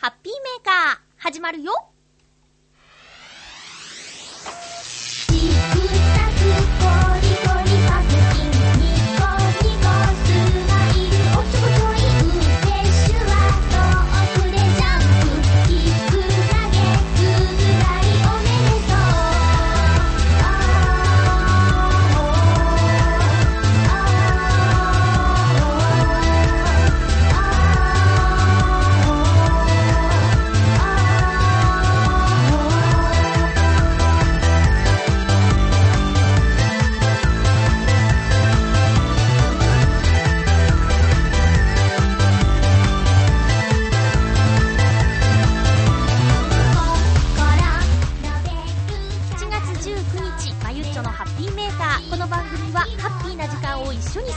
[0.00, 1.72] ハッピーメーカー、始まるよ。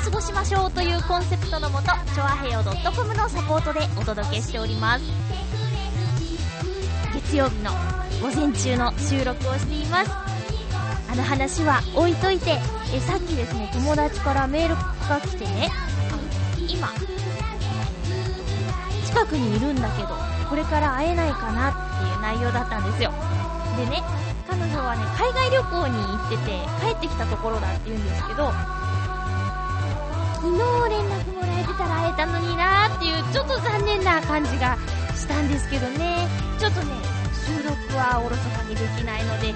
[0.04, 5.04] 過ごしましょうというコンセプトのもと、チョアヘヨ .com のサポートでお届けしております。
[7.14, 7.70] 月曜日の
[8.20, 10.10] 午前中の収録をしています。
[11.12, 12.58] あの話は置いといて、
[12.92, 14.76] え、さっきですね、友達からメール
[15.08, 15.70] が来てね、
[16.10, 16.90] あの今、
[19.06, 20.16] 近くにいるんだけど、
[20.50, 23.14] これから会えないかなっていう内容だったんですよ。
[23.78, 24.02] でね、
[24.50, 28.52] 彼女はね、海外旅行に行ってて、帰ってきたところだって言うんですけど、
[30.42, 30.58] 昨日
[30.90, 34.76] 連絡もらえてたら会えたのになーっていう、ちょっと残念な感じが
[35.14, 36.96] したんですけどね、ちょっとね、
[37.46, 39.54] 収録はおろそかにできないので、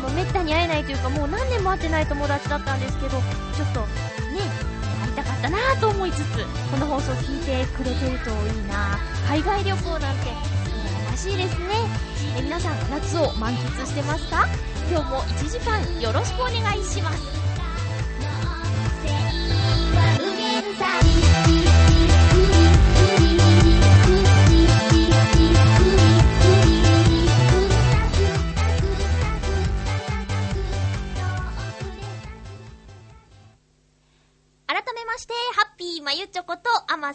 [0.00, 3.20] もうめったに会えないというか、もう何年も会ってない友達だったんですけど、
[3.52, 3.80] ちょっと
[4.32, 4.40] ね、
[5.04, 8.96] 会いたかったなーと思いつつ、この放送聞いてくれてるといいな
[9.28, 11.76] 海外旅行なんて、羨ましいですね。
[12.38, 14.48] え皆さん夏を満喫してますか？
[14.90, 17.49] 今日も1時間よろしくお願いします。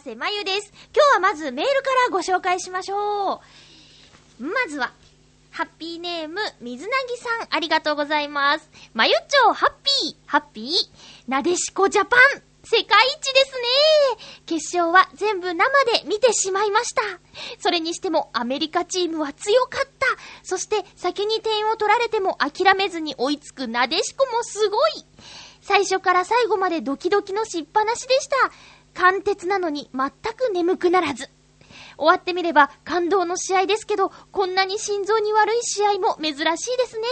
[0.00, 3.40] 瀬まゆです今日はまずメールからご紹介しましょ
[4.40, 4.92] うまずは
[5.50, 8.68] ハッピーネーム、水なぎさん、ありがとうございます。
[8.92, 14.36] まゆっちょ、ハッピー、ハッピー、なでしこジャパン、世界一ですね。
[14.44, 17.02] 決勝は全部生で見てしまいました。
[17.60, 20.06] それにしてもアメリカチームは強かった。
[20.42, 24.90] そして先に点を取られても諦めずに追いつくなでしこもすごい。
[25.62, 28.36] 最初から最後までドキドキのしっぱなしでした。
[28.96, 31.28] 貫徹なのに全く眠くならず。
[31.98, 37.06] 終わってみれば感動の試合ですけど、こんなに心臓に悪い試合も珍しいですね。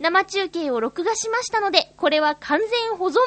[0.00, 3.20] 生中継を録画しましたので、これは完全保存版に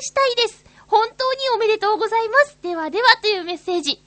[0.00, 0.64] したいです。
[0.86, 2.58] 本当におめでとうございます。
[2.62, 4.02] ではではというメッセージ。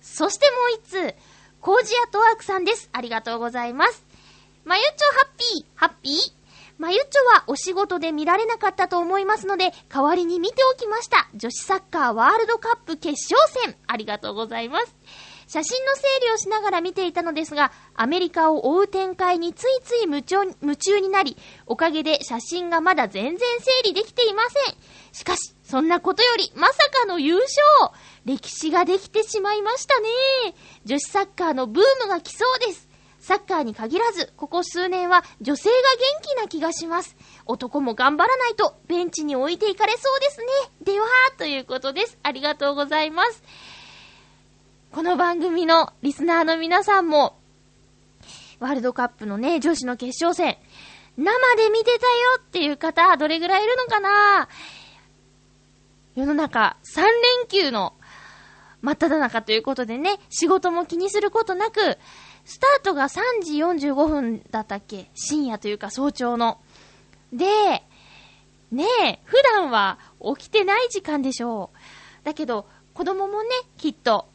[0.00, 1.14] そしてもう一通、
[1.60, 2.90] コージアトワークさんです。
[2.92, 4.04] ありがとうございます。
[4.64, 4.88] まゆちょ
[5.18, 6.41] ハッピー、ハッピー。
[6.82, 11.28] まゆっちょはお仕事で見られなかったと思いますので、代わりに見ておきました。
[11.32, 13.76] 女子サッカーワールドカップ決勝戦。
[13.86, 14.96] ありがとうございます。
[15.46, 24.74] 写真の整理をしながら見ていたのですが、アメリカを追う展開についつい夢中夢中になり、おかげで写真がまだ全然整理できていません。
[25.12, 27.46] しかし、そんなことより、まさかの優勝
[28.24, 30.08] 歴史ができてしまいましたね。
[30.84, 32.91] 女子サッカーのブームが来そうです。
[33.22, 35.76] サッカーに限らず、ここ数年は女性が
[36.20, 37.16] 元気な気がします。
[37.46, 40.46] 男も頑張らないと、ベンチに置いていかれそうですね。
[40.82, 41.06] では、
[41.38, 42.18] ということです。
[42.24, 43.44] ありがとうございます。
[44.90, 47.38] この番組のリスナーの皆さんも、
[48.58, 50.58] ワールドカップのね、女子の決勝戦、
[51.16, 54.48] 生で見てたよっていう方、どれぐらいいるのかな
[56.16, 57.12] 世の中、3連
[57.48, 57.94] 休の
[58.80, 61.98] 真っ只中ということでね、仕事も気にすることなく、
[62.52, 63.56] スタートが3時
[63.88, 65.10] 45分だったっけ？
[65.14, 66.60] 深夜というか早朝の。
[67.32, 67.46] で、
[68.70, 69.98] ねえ、普段は
[70.36, 72.24] 起きてない時間でしょう。
[72.26, 73.48] だけど、子供もね、
[73.78, 74.28] きっと、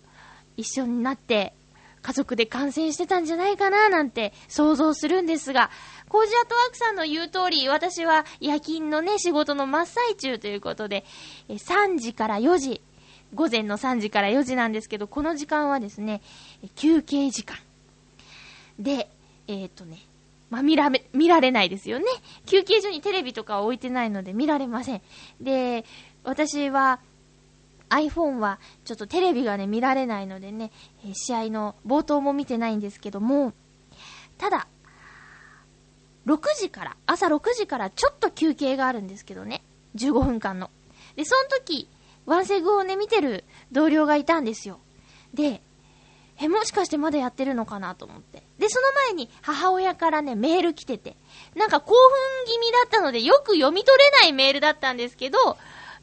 [0.56, 1.54] 一緒になって、
[2.02, 5.70] 家族で観戦してたんじゃないかななんて想像するんですが、
[6.10, 11.06] コージアトワークさんの言う通り、私は夜勤のね、仕事の真っ最中ということで、
[11.50, 12.82] 3時から4時、
[13.36, 16.24] 午前の3時から4時なんですけど、この時間はですね、
[16.76, 17.58] 休憩時間。
[18.80, 19.10] で、
[19.48, 20.00] えっ、とね、
[20.50, 22.06] まあ、見らめ、見られないですよね。
[22.46, 25.02] 休憩所にテレビとか置いてないので見られません。
[25.42, 25.86] で、
[26.24, 27.00] 私は、
[27.90, 30.72] iPhone はちょっとテレビがね、見られないのでね、
[31.06, 33.54] え試合の冒頭も見てないんですけども、
[34.38, 34.68] ただ、
[36.26, 39.64] 6時から、朝6時からちょっと休憩があるんですけどね、
[39.96, 40.70] 15分間の。
[41.16, 41.90] で、その時、
[42.26, 44.80] ワンセグをね、見てる同僚がいたんですよ。
[45.34, 45.62] で、
[46.40, 48.44] え、もしかしてまだやってるのかなと思って。
[48.60, 51.18] で、その前に母親からね、メール来てて、
[51.56, 55.38] なんか興奮気味だったのでよく読み取れないメールだったんですけど、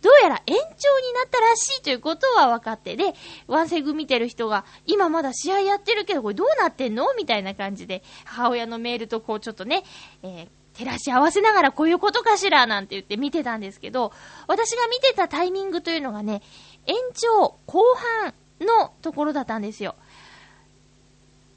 [0.03, 3.15] どうやら延長になったらしいということは分かって、で、
[3.47, 7.15] ワンセグ見てる人が、今まだ試合やってるけど、これどうなってんの？
[7.17, 9.85] みたいな感じで、母親のメールとこうちょっとね、
[10.23, 14.11] えー照らし合わせながらこういうことかしらなんて言って見てたんですけど、
[14.49, 16.43] 私が見てたタイミングというのがね、
[16.87, 19.95] 延長後半のところだったんですよ。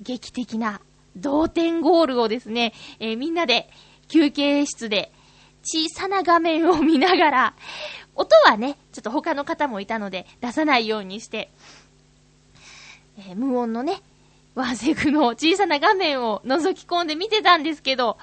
[0.08, 0.80] 劇的な
[1.18, 3.70] 同点ゴールをですね、えーみんなで
[4.08, 5.12] 休憩室で
[5.64, 7.54] 小さな画面を見ながら、
[8.16, 11.52] 音はね、ちょっと他の方もいたので出さないようにして、
[13.18, 14.02] えー無音のね、
[14.56, 18.18] ワンセグの小さな画面を覗き込んで見てたんですけど、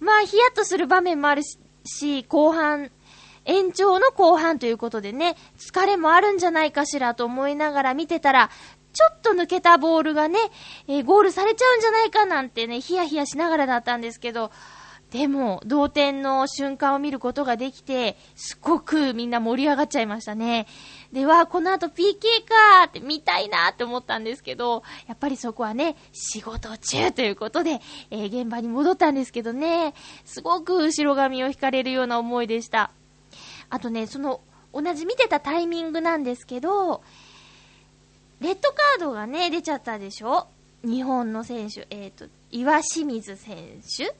[0.00, 2.90] まあ、ヒヤッとする場面もあるし、し後半、
[3.44, 8.50] 延長の後半ということでね、疲れもあるんじゃないかしらと思いながら見てたら、
[8.98, 10.40] ちょっと抜けたボールがね、
[10.88, 14.50] えーゴールされちゃうんじゃないかなんてね、ヒヤヒヤしながらだったんですけど、
[15.12, 20.66] でも、同点の瞬間を見ることができて、すごくみんな盛り上がっちゃいましたね。
[21.12, 21.92] では、この後 PK
[22.44, 27.80] かーって見たいなーって思ったんですけど、やっぱりそこはね、仕事中ということで、
[28.10, 29.94] えー現場に戻ったんですけどね、
[30.24, 32.90] すごく後ろ髪を引かれるような思いでした。
[33.70, 34.40] あとね、その、
[34.74, 37.02] 同じ見てたタイミングなんですけど、
[38.40, 40.46] レッドカードがね、出ちゃったでしょ？
[40.84, 43.56] 日本の選手、えっ、と、岩清水選
[43.96, 44.14] 手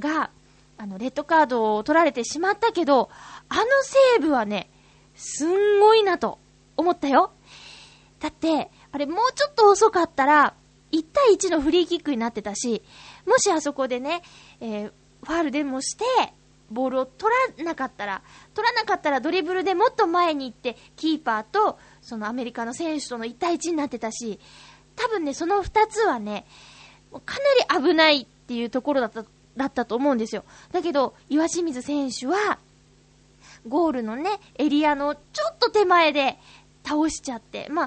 [0.00, 0.30] が、
[0.76, 3.10] あの、レッドカードを取られてしまったけど、
[3.48, 4.70] あのセーブはね、
[5.16, 6.38] すんごいなと
[6.76, 7.32] 思ったよ。
[8.20, 10.54] だって、あれもうちょっと遅かったら、
[10.92, 12.82] 1対1のフリーキックになってたし、
[13.26, 14.22] もしあそこでね、
[14.60, 16.04] えーファールでもして、
[16.70, 18.22] ボールを取らなかったら、
[18.54, 21.78] 取らなかったらドリブルでもっと前に行って、キーパーと、
[22.08, 24.40] そのアメリカの選手との1対1になってたし、
[24.96, 26.46] 多分ね、その2つはね、
[27.26, 27.36] か
[27.68, 29.24] なり危ないっていうところだった、
[29.58, 30.44] だったと思うんですよ。
[30.72, 32.58] だけど、岩清水選手は、
[33.66, 35.20] ゴールのね、エリアのちょ
[35.50, 36.38] っと手前で
[36.82, 37.86] 倒しちゃって、まあ、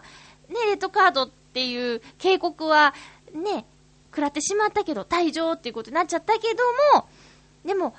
[0.50, 2.94] ね、レッドカードっていう警告は
[3.34, 3.66] ね、
[4.12, 6.64] 食らってしまったけど、退場っていうことになっちゃったけど
[7.00, 7.08] も、
[7.66, 7.96] でも、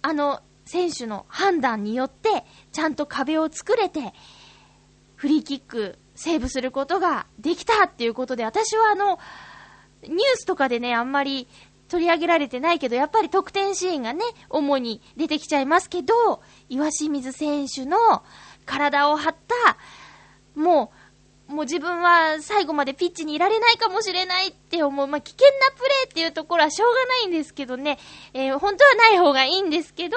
[0.00, 4.14] あの、選手の判断によって、ちゃんと壁を作れて、
[5.18, 9.18] フリーキック、セーブすることができたっていうことで、私はあの、
[10.04, 11.48] ニュースとかでね、あんまり
[11.88, 17.98] 取り上げられてないけど、やっぱり得点シーンがね、主に出てきちゃいますけど、岩清水選手の
[18.64, 19.76] 体を張った、
[20.54, 20.92] も
[21.48, 27.98] う、もう自分は最後までピッチにいられないかもしれないって思う、まあ、危険なプレーっていうところはしょうがないんですけどね、
[28.34, 30.16] えー本当はない方がいいんですけど、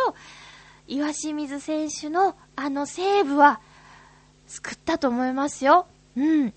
[0.88, 3.62] 岩清水選手のあのセーブは、
[4.52, 5.88] 救ったと思いますよ。
[6.18, 6.54] うん。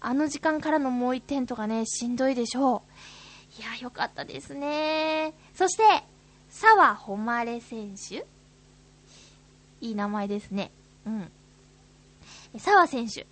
[0.00, 2.82] あの時間からのもう一点とかね、しんどいでしょ
[3.58, 3.60] う。
[3.60, 5.32] いや、よかったですね。
[5.54, 5.82] そして、
[6.50, 8.26] 沢誉選手
[9.80, 10.70] いい名前ですね。
[11.06, 11.30] うん。
[12.58, 13.26] 沢選手。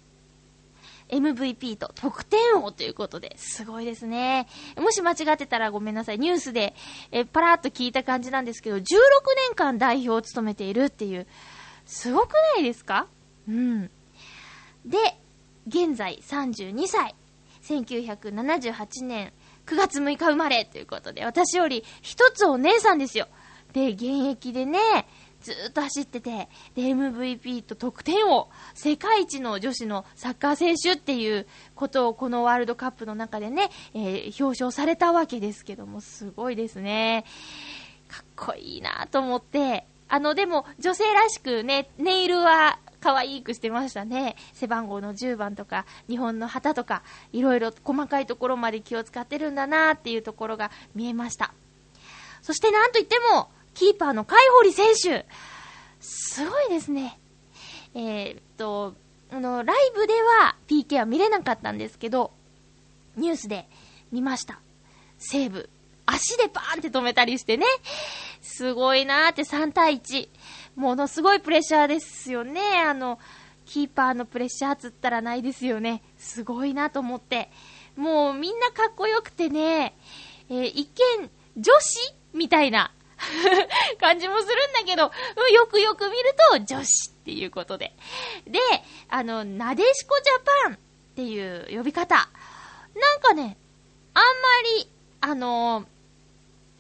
[1.11, 4.47] MVP と得点王ということで、すごいですね。
[4.79, 6.19] もし間違ってたらごめんなさい。
[6.19, 6.75] ニュースで、
[7.11, 8.83] え、パラッと聞いた感じなんですけど、16
[9.49, 11.27] 年間代表を務めているっていう、
[11.85, 13.09] すごくないですか？
[13.51, 13.91] うん。
[14.87, 14.99] で、
[15.67, 17.15] 現在32歳。
[17.63, 19.33] 1978年
[19.67, 23.29] 9月6日生まれということで、私より一つお姉さんですよ。
[23.73, 24.79] で、現役でね、
[25.43, 37.25] ずっと走ってて、で、MVP と得点王、世界一の女子のサッカー選手っていうことをこのワールドカップの中でね、えー表彰されたわけですけども、すごいですね。
[38.09, 44.37] かっこいいなと思って、あの、でも、女性らしくね、ネイルは可愛くしてましたね。
[44.53, 47.03] 背番号の10番とか、日本の旗とか、
[47.33, 51.53] いろいろ細かいところまで気を使ってるんだなっていうところが見えました。
[52.43, 55.27] そしてなんといっても、キーパーの海堀選手。
[56.01, 57.19] すごいですね。
[57.95, 58.95] えーっと、
[59.33, 62.33] あの、ライブでは PK は見れなかったんですけど、
[63.17, 63.67] ニュースで
[64.13, 64.61] 見ました。
[65.19, 65.69] 西武。
[66.07, 67.67] 足でバーンって止めたりしてね。
[68.43, 70.29] すごいなーって3対1。
[70.77, 72.61] ものすごいプレッシャーですよね。
[72.87, 73.19] あの、
[73.67, 76.03] キーパーのプレッシャーつったらないですよね。
[76.17, 77.51] すごいなと思って。
[77.97, 79.97] もうみんなかっこよくてね、
[80.49, 80.87] えー一
[81.19, 82.93] 見、女子みたいな
[84.01, 85.03] 感じもするんだけど、
[85.53, 87.95] よくよく見ると女子っていうことで。
[88.47, 88.59] で、
[89.09, 90.79] あの、なでしこジャパンっ
[91.15, 92.17] ていう呼び方。
[92.17, 93.57] なんかね、
[94.15, 94.29] あんま
[94.79, 94.91] り、
[95.23, 95.85] あの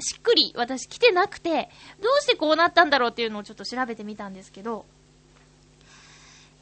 [0.01, 4.85] しっくり私来てなくて、どうしてこうなったんだろうっていうのをちょっと調べてみたんですけど、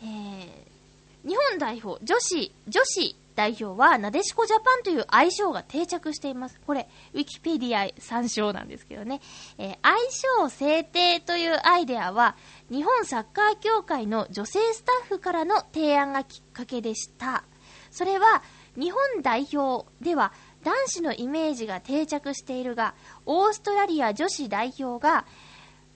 [0.03, 6.61] えー、日本代表女子、女子代表は、なでしこジャパンという愛称が定着しています。
[6.67, 9.21] これ、ウィキペディア参照なんですけどね。
[9.59, 12.37] えー愛称制定というアイデアは、
[12.69, 17.45] 日本サッカー協会の女性スタッフからの提案がきっかけでした。
[17.93, 18.43] それは、
[18.77, 20.33] 日本代表では
[20.65, 22.95] 男子のイメージが定着しているが、
[23.27, 25.27] オーストラリア女子代表が、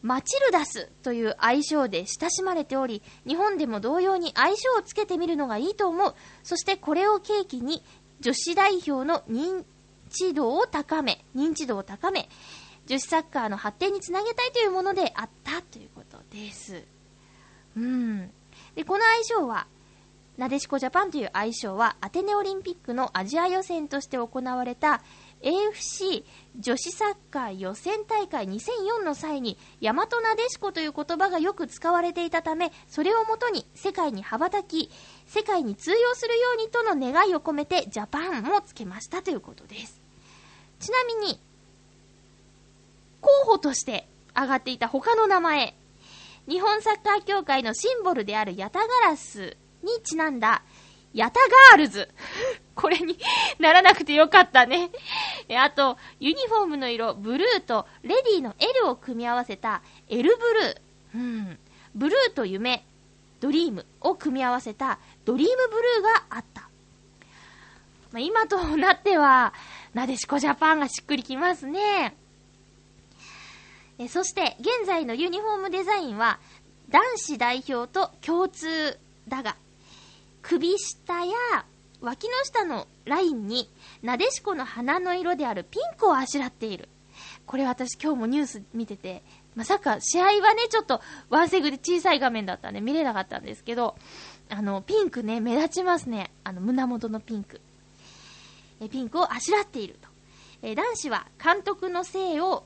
[0.02, 6.14] マチルダスという愛称で親しまれており、日本でも同様に愛称をつけてみるのがいいと思う。
[6.42, 7.84] そしてこれを契機に、
[8.20, 9.64] 女子代表の認
[10.10, 12.28] 知度を高め、認知度を高め、
[12.86, 16.84] 女子サッカーの発展につなげたいというものであったということです。
[17.76, 18.30] うん。
[18.74, 19.66] で、この愛称は、
[20.38, 25.02] なでしこジャパンという愛称は、アテネオリンピックのアジア予選として行われた
[25.42, 26.24] AFC
[26.58, 34.90] 女子サッカー予選大会2004の際に、大和なでしこという言葉がよく使われていたため、それをもとに世界に羽ばたき、
[35.26, 40.00] 世界に通用するようにとの願いを込めて、ジャパンもつけましたということです。
[40.80, 41.38] ちなみに、
[43.20, 45.76] 候補として挙がっていた他の名前、
[46.48, 50.62] 日本サッカー協会のシンボルであるヤタガラスにちなんだ、
[51.14, 52.08] ヤタガールズ。
[52.74, 53.18] これに
[53.58, 54.90] ならなくてよかったね。
[55.48, 60.76] えあと、ユニフォームの色、ブルーとレディの L を組み合わせた L ブルー。
[61.14, 61.58] うん。
[61.94, 62.84] ブルーと夢、
[63.40, 66.62] ドリームを組み合わせたドリームブルーがあった。
[68.12, 69.52] まあ、今となっては、
[69.94, 72.16] なでしこジャパンがしっくりきますね。
[73.98, 76.38] えそして、現在のユニフォームデザインは、
[76.88, 78.98] 男子代表と共通
[79.28, 79.56] だが、
[80.42, 81.32] 首下や
[82.00, 83.70] 脇の下のラインに、
[84.02, 86.88] なでしこの花の色であるピンクをあしらっている。
[87.46, 89.22] これ私今日もニュース見てて、
[89.54, 93.96] まさか試合はね、ちょっとワンセグで小さい画面だったんで見れなかったんですけど、
[94.48, 96.32] あの、ピンクね、目立ちますね。
[96.44, 97.60] あの、胸元のピンク。
[98.80, 100.08] えピンクをあしらっていると。
[100.62, 102.64] え男子は監督の姓を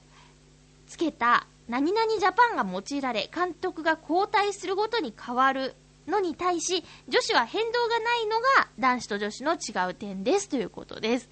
[0.86, 5.74] つけた何々ジャパンが用いられ、監督が交代するごとに変わる
[6.08, 11.28] のに対し、女子は変動がないのが男子と女子の違う点ですということです。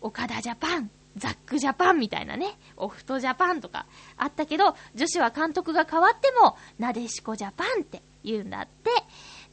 [0.00, 8.90] 岡田ジャパン、ザックジャパンみたいなね、オフトジャパンとかあったけど、女子は監督が変わっても、なでしこジャパンって言うんだって。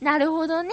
[0.02, 0.72] なるほどね。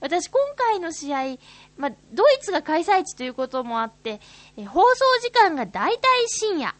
[0.00, 1.36] 私今回の試合、
[1.76, 4.20] ま、ドイツが開催地ということもあって、
[4.56, 6.74] え放送時間が大体深夜。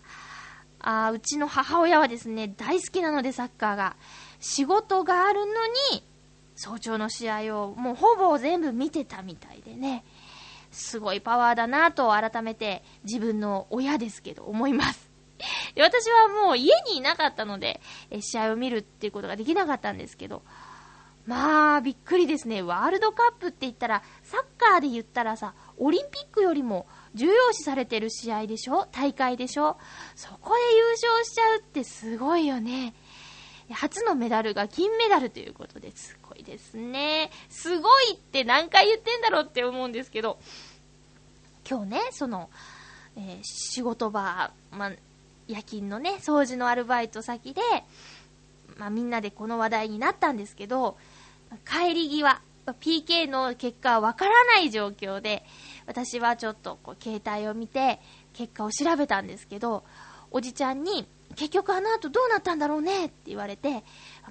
[0.82, 3.96] あーうちの母親はですね、大好きなのでサッカーが。
[4.40, 5.52] 仕事があるの
[5.92, 6.02] に、
[6.62, 10.04] 早朝の試合をもうほぼ全部見てたみたいでね。
[10.70, 15.10] すごいパワーだなと改めて自分の親ですけど思います。
[15.74, 20.42] で私はもう家にいなかったので、え試合を見るっていうことができなかったんですけど、
[21.26, 22.60] まあ、びっくりですね。
[22.62, 28.86] ワールドカップって言ったら、サッカーで言ったらさ、オリンピックよりも重要視されてる試合でしょ？
[28.92, 29.76] 大会でしょ？
[30.14, 32.94] そこで優勝しちゃうってすごいよね。
[33.72, 37.30] 初のメダルが金メダルということですごいですね。
[37.48, 40.38] すごいって何回言ってんだろうって思うんですけど、
[41.68, 42.50] 今日ね、その、
[43.16, 44.92] えー仕事場、まあ、
[45.46, 47.60] 夜勤のね、掃除のアルバイト先で、
[48.76, 50.96] まあ、みんなでこの話題になったんですけど、
[51.66, 55.44] 帰り際、PK の結果はわからない状況で、
[55.86, 58.00] 私はちょっとこう携帯を見て、
[58.32, 59.84] 結果を調べたんですけど、
[60.30, 61.06] おじちゃんに、
[61.36, 63.84] 結局あの後どうなったんだろうねって言われて、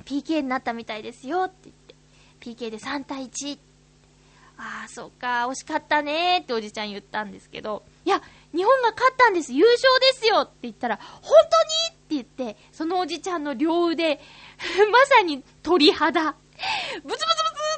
[0.06, 1.72] PK になったみたいですよって
[2.40, 3.60] 言って、PK で3対1。
[4.58, 8.22] ああ、そっか、惜しかったねっておじちゃん言ったんですけど、いや、
[8.54, 11.32] 日本が勝ったんです、優勝ですよって言ったら、本
[12.10, 14.20] 当にって言って、そのおじちゃんの両腕、
[14.92, 16.22] まさに鳥肌。
[16.22, 17.26] ブツブツブツ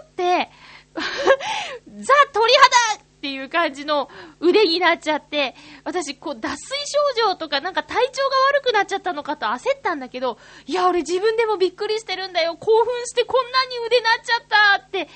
[0.04, 0.50] って、
[2.04, 2.54] ザ鳥
[2.98, 4.10] 肌っていう感じの
[4.40, 6.76] 腕になっちゃって、私、こう、脱水
[7.16, 12.58] 症状とか、なんか体調が悪くなっちゃったのかと焦ったんだけど、いや、俺自分でもびっくりしてるんだよ。
[12.60, 15.08] 興奮してこんなに腕なっちゃったって、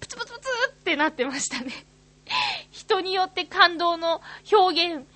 [0.00, 1.70] プツプツプツってなってましたね。
[2.72, 4.20] 人によって感動の
[4.52, 5.06] 表現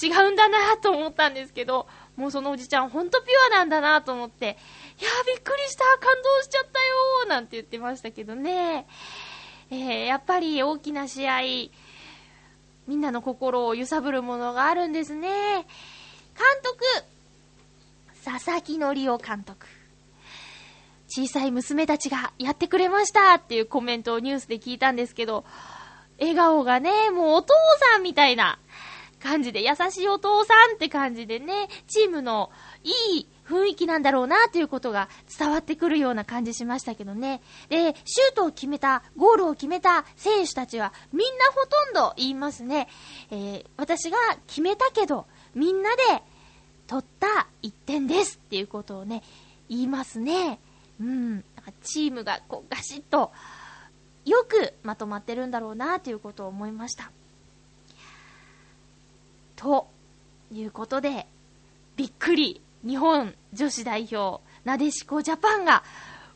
[0.00, 4.56] 違うんだなと思ったんですけど、もうそのおじちゃんほんとピュアなんだなと思って、
[5.00, 8.86] いやーびっくりした感動しちゃったよーなんて言ってましたけどね。
[9.70, 11.40] えー、やっぱり大きな試合、
[12.86, 15.28] みんなの心を揺さぶるものがあるんですね。
[15.28, 16.84] 監督、
[18.24, 19.66] 佐々木則夫監督。
[21.08, 25.44] 小さい娘たちがやってくれましたっていうコメントをニュースで聞いたんですけど、
[26.18, 27.54] 笑顔がね、もうお父
[27.92, 28.58] さんみたいな
[29.20, 32.50] 感じで、優しいお父さんって感じでね、チームの
[32.84, 37.40] いい雰囲気なんだろうなということが伝わってくるような感じしましたけどね。
[37.68, 42.88] で、シュートを決めた、ゴールを決めた選手たちはみんなほとんど言いますね。
[43.30, 46.22] えー、私が決めたけど、みんなで
[46.86, 49.22] 取った1点ですっていうことをね、
[49.68, 50.58] 言いますね。
[51.00, 51.44] うん。
[51.82, 53.32] チームがこうガシッと
[54.24, 57.10] よくまとまってるんだろうなということを思いました。
[59.56, 59.88] と
[60.52, 61.26] いうことで、
[61.96, 65.82] びっくり日本女子代表、なでしこジャパンが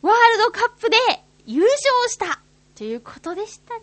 [0.01, 0.97] ワールドカップで
[1.47, 1.77] 優勝
[2.09, 2.41] した
[2.75, 3.83] ということでしたね。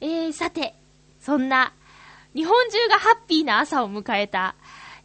[0.00, 0.74] えー、さて、
[1.20, 1.72] そんな
[2.34, 4.54] 日本中がハッピーな朝を迎えた、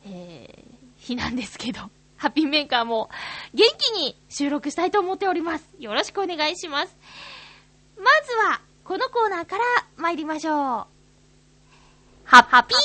[0.05, 1.79] えー、日なんですけど、
[2.17, 3.09] ハッピーメーカーも
[3.53, 5.65] 元気に収録したいと思っております。
[5.79, 6.95] よろしくお願いします。
[7.97, 9.63] まずは、このコーナーから
[9.97, 10.55] 参りましょう。
[12.25, 12.77] ハッピー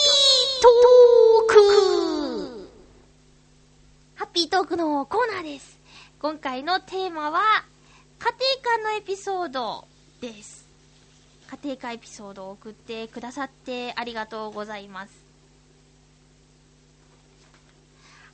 [0.63, 2.46] トーク
[4.17, 5.79] ハッピートークのコーナーです。
[6.21, 7.41] 今回のテーマは、
[8.19, 8.31] 家
[8.65, 9.87] 庭科のエピソード
[10.23, 10.67] です。
[11.51, 15.13] 家庭科エピソードを送ってくださってありがとうございます。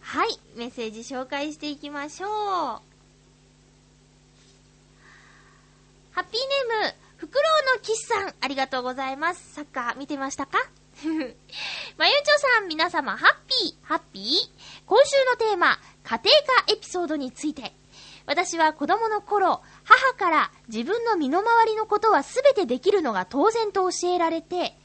[0.00, 2.30] はい、メッセージ紹介していきましょう。
[2.30, 2.80] ハ
[6.20, 7.40] ッピーネーム、フクロ
[7.74, 9.54] ウのキスさん、ありがとうございます。
[9.54, 10.58] サッカー見てましたか？
[11.02, 11.10] ま
[12.06, 14.24] ゆちょさん、皆様、ハッピー、ハッピー
[14.86, 17.74] 今週のテーマ、家庭科エピソードについて。
[18.24, 24.76] 私は子供の頃、母から自分の身の回りのことは全てできるのが当然と教えられて、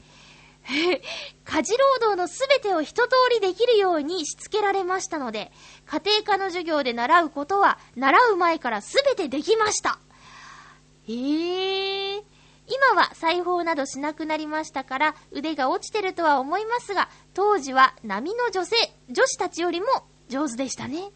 [1.44, 5.52] 家事労働の全てを一通りできるようにしつけられましたので、
[5.86, 9.98] 家庭科の授業で習うことは、習う前から全てできました。
[11.08, 12.38] えー。
[12.70, 18.74] 今は裁縫などしなくなりましたから腕が落ちてるとは思いますが、当時は波の女性、
[19.08, 19.86] 女子たちよりも
[20.28, 21.12] 上手でしたね。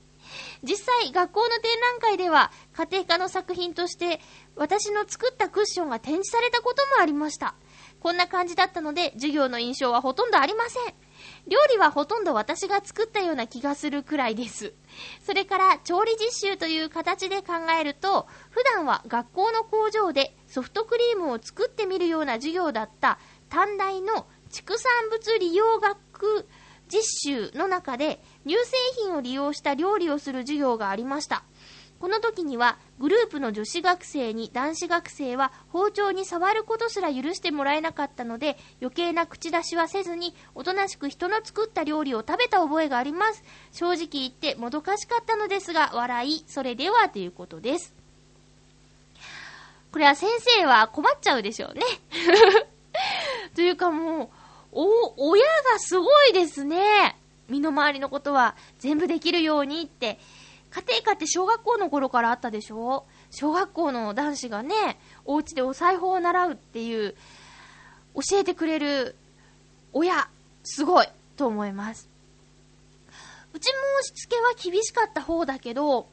[0.63, 4.21] 実際、学校の展覧会では家庭科の作品として
[4.55, 7.57] 私の作ったクッションが展示されたこともありました。
[7.99, 10.95] こんな感じだったので、授業の印象はほとんどありません。
[11.49, 14.75] 料理はほとんど私が作ったような気がするくらいです。
[15.27, 26.12] それから、調理実習という形で考えると、普段は学校の工場でソフトクリームを作ってみるような授業だった短大の畜産物利用学
[26.93, 31.45] 実習の中で乳製品を利用した料理をする授業がありました。
[32.03, 43.45] この時にはグループの女子学生に男子学生は包丁に触ることすら許してもらえなかったので余計な口出しはせずにおとなしく人の作った料理を食べた覚えがあります。
[43.71, 47.95] 正直言ってもどかしかったのですが笑い、それではということです。
[49.93, 51.83] これは先生は困っちゃうでしょうね。
[53.55, 54.42] というかもう、
[54.73, 57.17] お、親がすごいですね。
[57.49, 60.19] 身の回りのことは全部できるようにって。
[60.71, 63.05] 家庭科って小学校の頃からあったでしょ？
[63.31, 67.15] 小学校の男子がね、お家でお裁縫を習うっていう、
[68.15, 69.15] 教えてくれる
[69.93, 70.29] 親、
[70.65, 72.09] すごいと思います。
[73.53, 76.07] うちもしつけは厳しかった方だけど、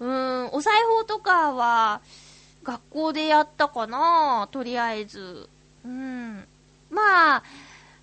[0.00, 2.00] うーん、お裁縫とかは、
[2.62, 5.50] 学校でやったかなとりあえず。
[5.84, 6.48] うん。
[6.94, 7.42] まあ、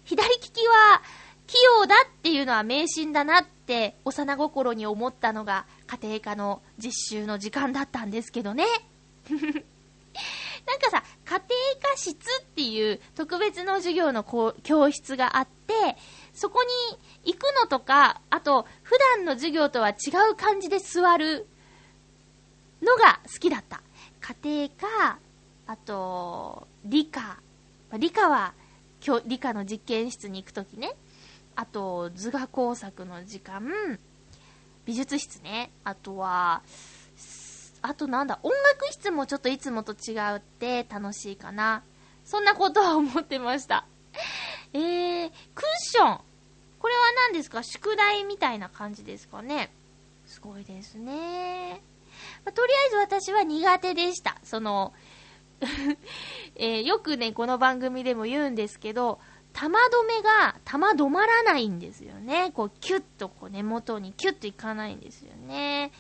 [0.04, 1.02] 左利きは
[1.48, 8.66] 器用だっていうのは迷信だなって幼心に思ったのが家庭科の実習の時間だったんですけどね。
[9.30, 14.24] なんかさ、家庭科室っていう特別の授業の
[14.64, 15.98] 教室があって、
[16.34, 16.64] そこ
[17.26, 19.94] に行くのとか、あと普段の授業とは違
[20.32, 21.48] う感じで座る
[22.82, 23.82] のが好きだった。
[24.44, 25.20] 家庭科、
[25.68, 27.40] あと、理科。
[27.98, 28.54] 理科は、
[29.26, 30.96] 理科の実験室に行くときね。
[31.56, 34.00] あと、図画工作の時間。
[34.86, 35.72] 美術室ね。
[35.84, 36.64] あとは、
[37.82, 41.84] あとなんだ、音楽室もちょっといつもと違うって楽しいかな。
[42.24, 43.86] そんなことは思ってました。
[44.74, 46.22] えー、クッション。
[46.80, 47.62] これは何ですか？
[47.64, 49.72] 宿題みたいな感じですかね。
[50.26, 51.82] すごいですね。
[52.46, 54.38] まあとりあえず私は苦手でした。
[54.44, 54.94] その、
[56.56, 59.20] えーよくね、この番組でも言うんですけど、
[59.54, 62.52] 玉止めが玉止まらないんですよね。
[62.52, 65.92] こう、キュッとこう根元にキュッといかないんですよね。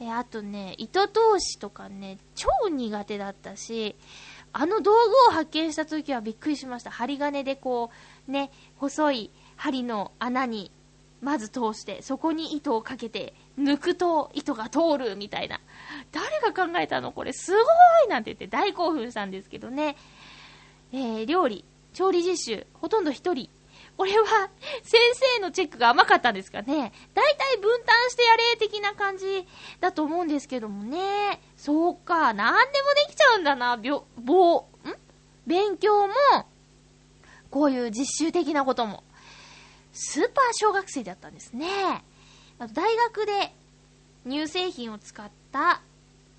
[0.00, 3.94] えーあとね、糸通しとかね、超苦手だったし、
[4.52, 6.90] あの道具を発見した時はびっくりしました。
[6.90, 7.90] 針金でこ
[8.28, 10.72] う、ね、細い針の穴に
[11.22, 15.60] まず通して、そこに糸をかけて、抜くと糸が通るみたいな。
[16.10, 17.58] 誰が考えたのこれすご
[18.06, 19.96] いなんて言って大興奮したんですけどね。
[20.92, 23.48] えー料理、調理実習、ほとんど一人。
[23.96, 24.48] これは、
[24.82, 25.00] 先
[25.36, 26.92] 生のチェックが甘かったんですかね。
[27.14, 29.46] だいたい分担してやれ的な感じ
[29.80, 31.40] だと思うんですけどもね。
[31.56, 34.64] そうか、なんでもできちゃうんだな、びょ、ぼん？
[35.46, 36.14] 勉強も、
[37.50, 39.04] こういう実習的なことも。
[39.92, 41.66] スーパー小学生だったんですね。
[42.74, 43.52] 大学で
[44.26, 45.80] 乳製品を使った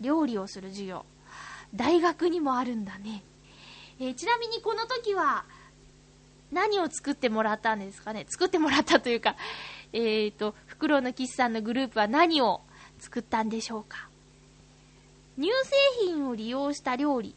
[0.01, 1.05] 料理をする授業。
[1.75, 3.23] 大学にもあるんだね。
[3.99, 5.45] えーちなみにこの時は、
[6.51, 8.25] 何を作ってもらったんですかね？
[8.29, 9.35] 作ってもらったというか、
[9.91, 12.61] えーと、フクロウのキスさんのグループは何を
[12.99, 14.07] 作ったんでしょうか？
[15.37, 17.35] 乳製品を利用した料理。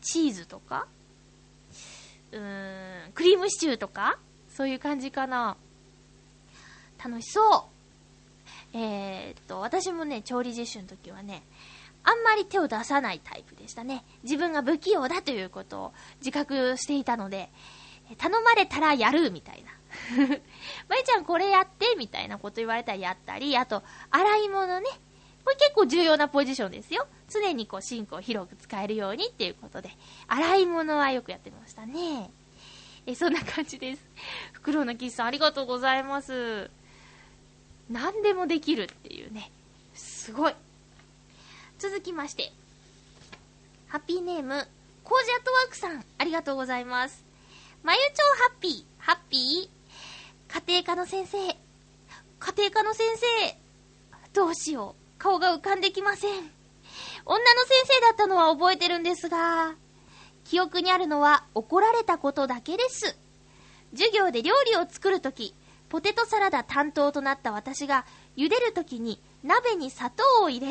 [0.00, 0.86] チーズとか
[2.32, 4.18] うーん、クリームシチューとか
[4.56, 5.56] そういう感じかな。
[7.04, 7.68] 楽しそ
[8.72, 8.76] う。
[8.76, 11.42] えーっと、私もね、調理実習の時はね、
[12.02, 14.02] あんまり手を出さないタイプでしたね。
[14.22, 17.50] 自分が不器用だということを自覚していたので、
[18.16, 19.72] 頼まれたらやるみたいな。
[20.88, 24.88] まゆちゃんこれやってみたいなこと言われたらやったり、あと、洗い物ね。
[25.44, 27.06] これ結構重要なポジションですよ。
[27.28, 29.90] 常にこうシンクを広く使えるようにっていうことで、
[30.28, 32.30] 洗い物はよくやってましたね。
[33.06, 34.02] え、そんな感じです。
[34.52, 36.70] フクロウのキスさんありがとうございます。
[37.88, 39.50] 何でもできるっていうね。
[39.94, 40.54] すごい。
[41.78, 42.52] 続きまして、
[43.88, 44.66] ハッピーネーム、
[45.04, 47.24] コージアットワークさん、ありがとうございます。
[47.82, 51.56] まゆちょうハッピー、ハッピー、家庭科の先生、家
[52.56, 53.56] 庭科の先生、
[54.32, 56.30] どうしよう、顔が浮かんできません。
[57.24, 59.76] 女の先生だったのは覚えてるんですが、
[60.48, 63.16] 記憶にあるのは怒られたことだけです。
[63.92, 65.54] 授業で料理を作るとき、
[65.88, 68.04] ポテトサラダ担当となった私が、
[68.36, 70.66] 茹でるときに鍋に砂糖を入れ、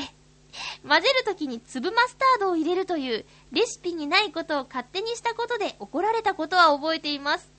[0.88, 7.50] 混ぜるときに粒マスタードを入れるというレシピにないことを勝手にしたことで怒られたことは覚えています。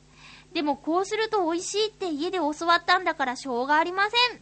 [0.55, 4.41] でもこうすると美味しいって家で教わったんだからしょうがありません。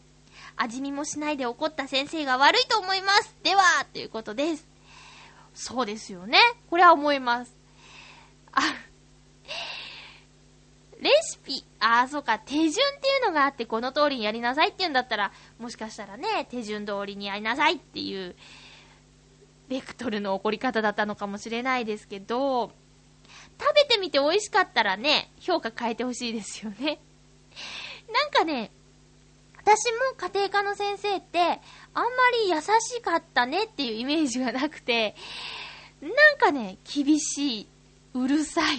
[0.57, 3.35] 味見もしないで怒った先生が悪いと思います。
[3.43, 4.67] では、ということです。
[5.55, 6.39] そうですよね。
[6.71, 7.64] これは思います。
[8.55, 8.75] あ、
[11.01, 18.35] レシピ、あー、そうか、手順っていうのがあって、この通りにやりなさいっていうんだったら、もしかしたらね、手順通りにやりなさいっていう、
[19.69, 22.73] ベクトルの起こり方だったのかもしれないですけど、
[23.61, 27.01] 食べてみて美味しかったらね、評価変えてほしいですよね。
[28.13, 28.71] なんかね、
[29.57, 31.61] 私も家庭科の先生って、あんま
[32.45, 35.17] り優しかったねっていうイメージがなくて、
[36.03, 37.69] なんかね、厳しい、
[38.15, 38.79] うるさい、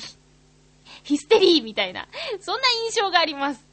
[1.03, 2.07] ヒステリーみたいな、
[2.39, 3.65] そんな印象があります。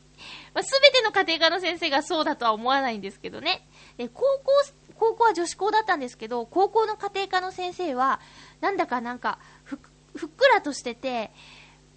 [0.55, 3.67] まあ、全ての家庭科の先生がそうだとは思わないんですけどね。
[3.97, 4.53] で、高校、
[4.97, 8.21] 高校は女子校だったんですけど、高校の家庭科の先生は、
[8.61, 9.79] なんだかなんか、ふっ
[10.15, 11.31] ふっくらとしてて、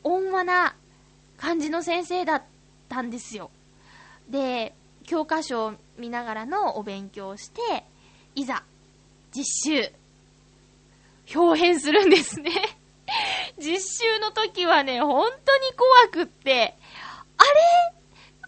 [0.03, 0.75] 温和な
[1.37, 2.43] 感じの先生だっ
[2.87, 3.51] たんですよ。
[4.29, 4.73] で、
[5.05, 7.83] 教科書を見ながらのお勉強をして、
[8.35, 8.63] いざ、
[9.35, 9.91] 実習、
[11.35, 12.51] 表変するんですね。
[13.57, 16.75] 実習の時はね、本当に怖くって、
[17.37, 17.49] あれ？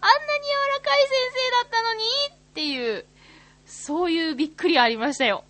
[0.00, 3.04] んなに柔らかい先生だったのにっていう、
[3.66, 5.44] そういうびっくりありましたよ。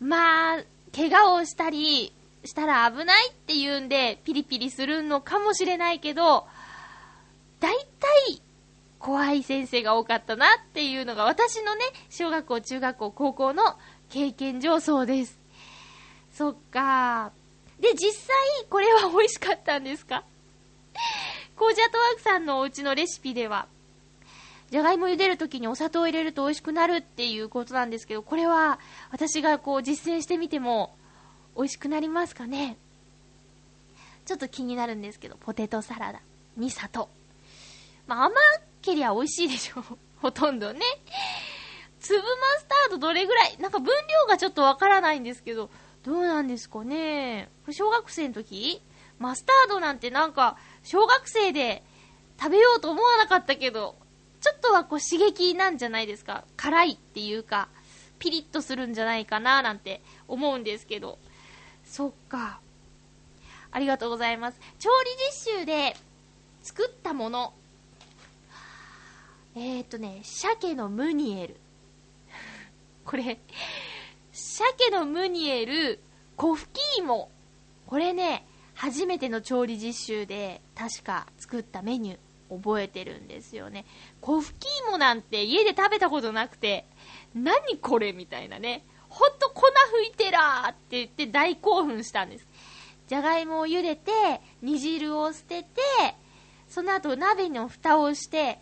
[0.00, 2.12] まあ、怪我をしたり
[2.44, 6.46] したら危ないっていうんで、ピリピリするのかもしれないけど、
[7.58, 8.42] 大体、
[8.98, 13.78] 怖い先生が多かったなっていうのが私のね、小学校、中学校、高校の
[14.10, 15.38] 経験上そうです。
[16.32, 17.32] そっか。
[17.80, 18.36] で、実際、
[18.68, 20.24] これは美味しかったんですか？
[21.56, 23.66] コージャトワークさんのお家のレシピでは、
[24.70, 28.78] じゃがいも茹でるときにお砂糖を入れると美味しくなるっていうことなんですけど、これは
[29.10, 30.94] 私がこう実践してみても
[31.56, 32.76] 美味しくなりますかね？
[34.26, 36.20] ちょっと気になるんですけど、ポテトサラダ
[36.56, 37.08] に砂糖。
[38.06, 38.34] まあ甘
[38.82, 39.82] けりゃ美味しいでしょ。
[40.22, 40.80] ほとんどね。
[42.00, 42.26] 粒マ
[42.60, 43.56] スタードどれぐらい？
[43.58, 45.68] なんか分量がちょっとわからないんですけど、
[46.02, 48.82] どうなんですかね小学生の時
[49.20, 51.84] マスタードなんてなんか、小学生で
[52.40, 53.94] 食べようと思わなかったけど、
[54.40, 56.44] ちょっとはこう刺激なんじゃないですか。
[56.56, 57.68] 辛いっていうか、
[58.18, 61.18] ピリッとするんじゃないかななんて思うんですけど。
[61.84, 62.60] そっか。
[63.70, 64.60] ありがとうございます。
[64.78, 65.10] 調理
[65.44, 65.94] 実習で
[66.62, 67.52] 作ったもの。
[69.54, 71.56] えー、っとね、鮭のムニエル。
[73.04, 73.38] これ、
[74.32, 76.00] 鮭のムニエル、
[76.36, 77.30] コフキ芋。
[77.86, 82.18] これね、初めての調理実習で確か作ったメニュー
[82.62, 83.84] 覚えてるんですよね。
[84.20, 86.86] コフキ芋なんて家で食べたことなくて、
[87.34, 88.84] 何これみたいなね。
[89.08, 89.62] ほんと粉
[89.92, 92.46] 吹いてらーって言って大興奮したんです。
[93.08, 94.12] じゃがいもを茹でて、
[94.62, 95.80] 煮汁を捨てて、
[96.68, 98.60] その後鍋の蓋をして、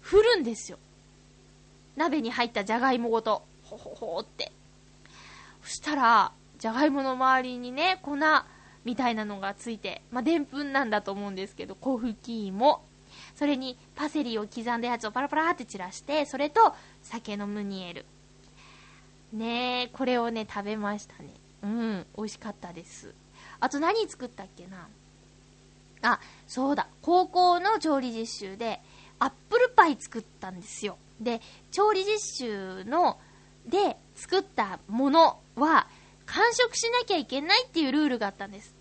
[0.00, 0.78] 振るんですよ。
[1.96, 4.52] 鍋に入ったじゃがいもごと、ほほほって。
[5.66, 8.16] そしたら、じゃがいもの周りにね、粉
[8.84, 12.84] みたいなのがついて、まあ、でんぷんなんだと思うんですけど、粉吹き芋。
[13.34, 18.06] それにパセリを刻んだやつをパラパラって散らして、それと酒のムニエル。
[19.32, 21.30] ねえ、これをね、食べましたね。
[21.64, 23.12] うん、美味しかったです。
[23.58, 24.86] あと何作ったっけな
[26.02, 28.80] あ、そうだ、高校の調理実習で、
[29.18, 30.96] アップルパイ作ったんですよ。
[31.20, 31.40] で、
[31.72, 33.18] 調理実習の、
[33.66, 35.88] で作ったものは、
[36.26, 38.74] 完食しなきゃいけないっていうルールがあったんです。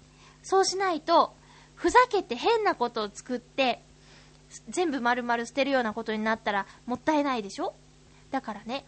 [0.44, 1.36] そうしないと、
[1.74, 3.82] ふざけて変なことを作って、
[4.70, 7.74] 全部丸々捨てるようなことになったらもったいないでしょ？
[8.32, 8.86] だからね、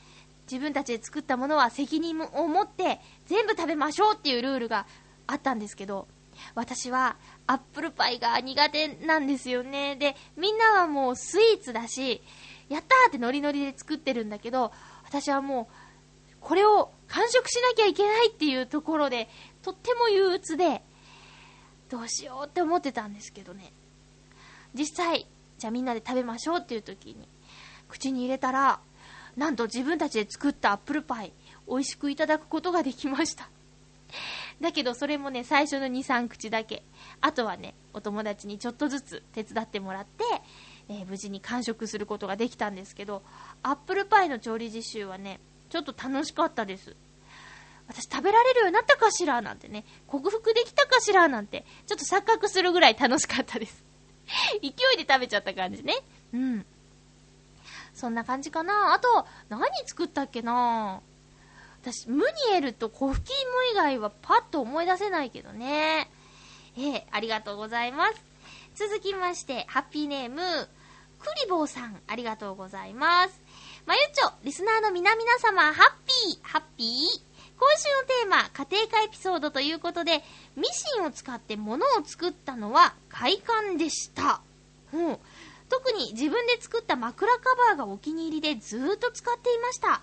[0.50, 4.86] 自分たちで作ったものは責任を持って全部食べましょうっていうルールが
[5.26, 6.08] あったんですけど、
[6.56, 9.96] 私はアップルパイが苦手なんですよね。
[9.96, 12.22] で、みんなはもうスイーツだし、
[12.70, 14.72] やったーってノリノリで作ってるんだけど、
[15.04, 15.74] 私はもう、
[16.48, 19.28] これを完食しなきゃいけないっていうところで、
[19.64, 20.82] とっても憂鬱で、
[21.90, 23.74] どうしようって思ってたんですけどね。
[24.74, 27.28] 実際、じゃあみんなで食べましょうっていう時に、
[27.90, 28.80] 口に入れたら、
[29.36, 31.34] なんと自分たちで作ったアップルパイ、
[31.68, 33.50] 美味しくいただくことができました。
[34.62, 36.82] だけどそれもね、最初の2、3口だけ。
[37.20, 40.24] あとはね、お友達にちょっとずつ手伝ってもらって、
[40.88, 43.22] えー無事に完食することができたんですけど、
[43.64, 46.96] アップルパイの調理実習はね、ちょっと楽しかったです。
[47.88, 49.42] 私食べられるようになったかしら？
[49.42, 51.28] なんてね、克服できたかしら？
[51.28, 53.84] なんて、ちょっと錯覚するぐらい楽しかったです。
[54.62, 55.94] 勢いで食べちゃった感じね。
[56.34, 56.66] うん。
[57.94, 58.94] そんな感じかな。
[58.94, 61.02] あと、何作ったっけな？
[61.82, 66.10] 私、ムニエルとコフキ芋以外はパッと思い出せないけどね。
[66.78, 68.22] ええありがとうございます。
[68.76, 70.42] 続きまして、ハッピーネーム、
[71.20, 73.42] クリボーさん、ありがとうございます。
[73.88, 76.88] まゆちょ、リスナーの皆々様、ハッピー、ハッピー。
[77.58, 80.26] 今週のテーマ、家庭科エピソードということで、
[80.58, 84.42] ミシンを使って物を作ったのは快感でした。
[84.92, 85.18] うん。
[85.70, 90.02] 特に自分で作った枕カバーがお気に入りでずっと使っていました。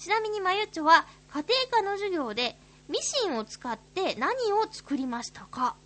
[0.00, 2.56] ちなみにまゆちょは家庭科の授業で
[2.88, 5.76] ミシンを使って何を作りましたか？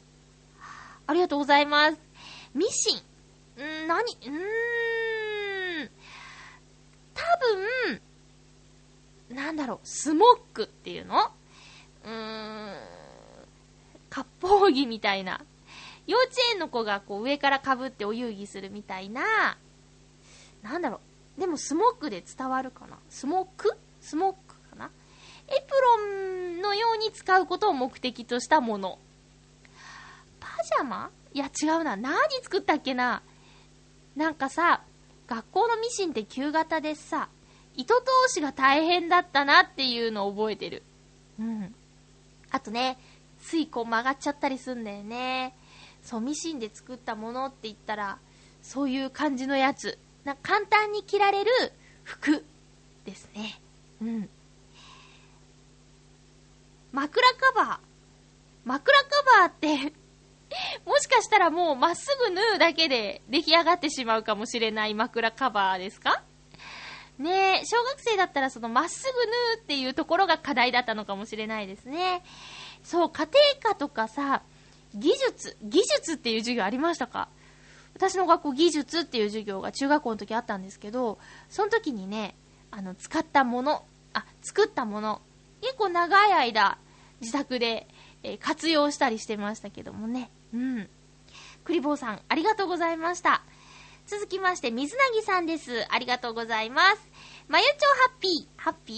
[1.06, 1.98] ありがとうございます。
[2.54, 3.84] ミシン。
[3.84, 4.00] ん、何？
[4.00, 4.93] うーん。
[7.14, 7.22] 多
[9.30, 11.30] 分、なんだろう、スモックっていうの？
[12.04, 12.74] うーん。
[14.10, 15.40] 割烹着みたいな。
[16.06, 19.56] 幼稚園の子がこう上から被ってお遊戯するみたいな、
[20.62, 21.00] なんだろ
[21.36, 21.40] う。
[21.40, 22.98] でもスモックで伝わるかな？
[23.08, 23.76] スモーク？
[24.00, 24.90] スモークかな？
[25.48, 25.96] エプロ
[26.58, 28.98] ンのように使うことを目的としたもの。
[30.40, 31.10] パジャマ？
[31.32, 31.96] いや違うな。
[31.96, 33.22] 何作ったっけな？
[34.14, 34.82] なんかさ、
[35.26, 37.28] 学校のミシンって旧型でさ、
[37.76, 40.82] 糸通しが大変だったなっていうのを覚えてる。
[41.38, 41.74] うん。
[42.50, 42.98] あとね、
[43.40, 45.54] ついこう曲がっちゃったりすんだよね。
[46.02, 48.18] そう、ミシンで作ったものって言ったら、
[48.62, 49.98] そういう感じのやつ。
[50.24, 51.50] な簡単に着られる
[52.02, 52.44] 服
[53.04, 53.60] ですね。
[54.00, 54.28] うん。
[56.92, 57.78] 枕カバー。
[58.64, 59.08] 枕カ
[59.40, 59.92] バーって
[61.14, 66.22] かしたらもうまっすぐ縫うだけで出来上がってしまうかもしれない枕カバーですか？
[67.18, 72.24] ねえ、小学生だったらそのまっすぐ縫うっていうところが課題だったのかもしれないですね。
[72.82, 73.28] そう、家
[73.62, 74.42] 庭科とかさ、
[74.94, 77.28] 技術、技術っていう授業ありましたか？
[77.94, 82.34] 私の学校技術っていう授業が中学校の時あったんですけど、その時にね、
[82.72, 85.22] あの、使ったもの、あ、作ったもの、
[85.60, 86.78] 結構長い間、
[87.20, 87.86] 自宅で、
[88.24, 90.30] えー活用したりしてましたけどもね。
[90.52, 90.88] うん。
[91.64, 93.42] クリボーさん、ありがとうございました。
[94.06, 95.86] 続きまして、水なぎさんです。
[95.90, 97.08] ありがとうございます。
[97.48, 97.72] まゆちょ
[98.08, 98.96] ハッピー、ハッピー？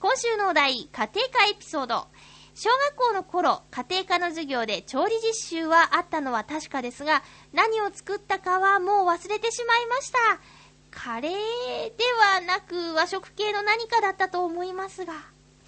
[0.00, 2.06] 今週のお題、家庭科エピソード。
[2.54, 10.18] 小学校の頃、家庭科の授業で調理実習はあったのは確かですが、何を作ったかはもう忘れてしまいました。
[10.90, 11.36] カレーで
[12.34, 15.12] はなく和食系の何かだったと思いますが。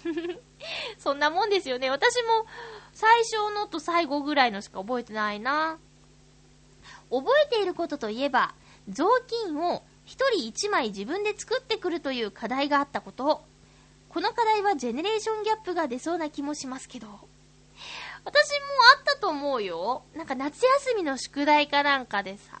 [0.97, 1.91] そんなもんですよね。
[1.91, 2.47] 私も
[2.93, 5.77] 最初のと最後ぐらいのしか覚えてないな。
[7.11, 8.53] 覚えていることといえば、
[8.89, 9.05] 雑
[9.45, 13.43] 巾を一人一枚自分で作ってくるという課題があったこと。
[14.09, 17.07] この課題はジェネレーションギャップが出そうな気もしますけど。
[18.23, 18.65] 私も
[18.97, 20.03] あったと思うよ。
[20.15, 22.59] なんか夏休みの宿題かなんかでさ、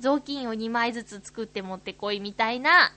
[0.00, 2.92] 雑巾を2枚ずつ作って持ってこいみたいな、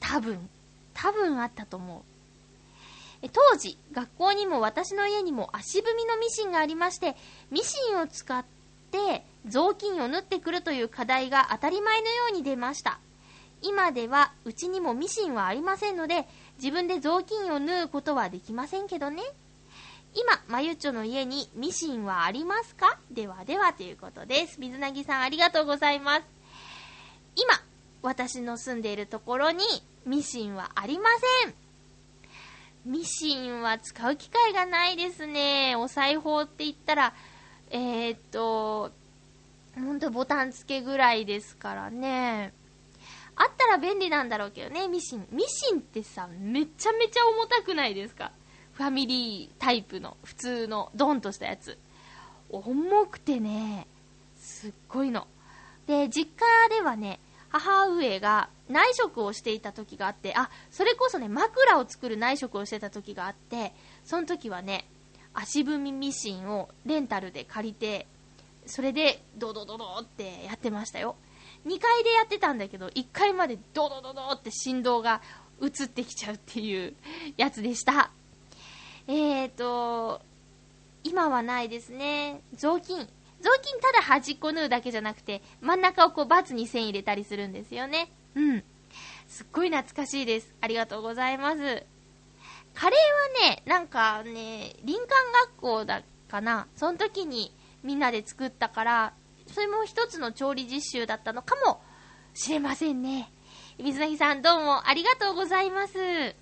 [0.00, 0.48] 多分、
[0.94, 3.28] 多分あったと思う。
[3.32, 7.16] 当時、学校にも私の家にも足踏みのミシンがありまして、
[7.50, 8.44] ミシンを使っ
[8.90, 12.98] て雑巾を縫ってくるという課題が当たり前のように出ました。
[13.62, 16.26] 今ではうちにもミシンはありませんので、
[16.56, 19.22] 自分で雑巾を縫うことはできませんけどね。
[20.14, 22.98] 今、まゆっちょの家にミシンはありますか？
[23.10, 24.58] ではではということです。
[24.58, 26.22] 水なぎさんありがとうございます。
[27.36, 27.62] 今、
[28.02, 29.62] 私の住んでいるところに
[30.06, 31.08] ミシンはありま
[31.44, 31.54] せん。
[32.86, 35.76] ミシンは使う機会がないですね。
[35.76, 37.12] お裁縫って言ったら、
[37.70, 38.90] えー、っと、
[39.74, 42.52] ほんとボタン付けぐらいですからね。
[43.36, 45.26] あったら便利なんだろうけどね、ミシン。
[45.30, 48.32] ミシンってさ、めちゃめちゃ重たくないですか？
[48.74, 51.78] ファミリータイプの、普通の、ドンとしたやつ。
[52.50, 53.86] 重くてね、
[54.36, 55.26] すっごいの。
[55.86, 63.72] で、実家ではね、母上が内職をしていた時があって、あ、それこそね、枕を作る内職をしてた時があって、
[64.04, 64.86] その時はね、
[65.34, 68.06] 足踏みミシンをレンタルで借りて、
[68.66, 71.16] それでドドドドってやってましたよ。
[71.66, 75.20] 2階でやってたんだけど、1階までドドドドって振動が
[75.60, 76.94] 移ってきちゃうっていう
[77.36, 78.10] やつでした。
[79.06, 80.22] えーと、
[81.04, 82.40] 今はないですね。
[82.54, 83.08] 雑巾。
[83.40, 88.10] 雑巾ただ端っこ縫うだけじゃなくて、真ん中をこうバツに線入れたりするんですよね。
[88.34, 88.64] うん。
[89.28, 90.54] すっごい懐かしいです。
[90.60, 91.84] ありがとうございます。
[92.74, 95.06] カレーはね、なんかね、林間
[95.46, 96.66] 学校だかな。
[96.76, 97.52] その時に
[97.82, 99.12] みんなで作ったから、
[99.46, 101.80] それも一つの調理実習だったのかも
[102.34, 103.30] しれませんね。
[103.78, 105.98] 水なぎさんどうもありがとうございます。
[105.98, 106.34] 家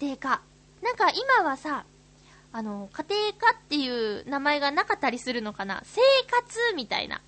[0.00, 0.42] 庭科。
[0.82, 1.84] なんか今はさ、
[2.52, 7.20] あの、家庭科っていう名前がなかったりするのかな生活みたいな、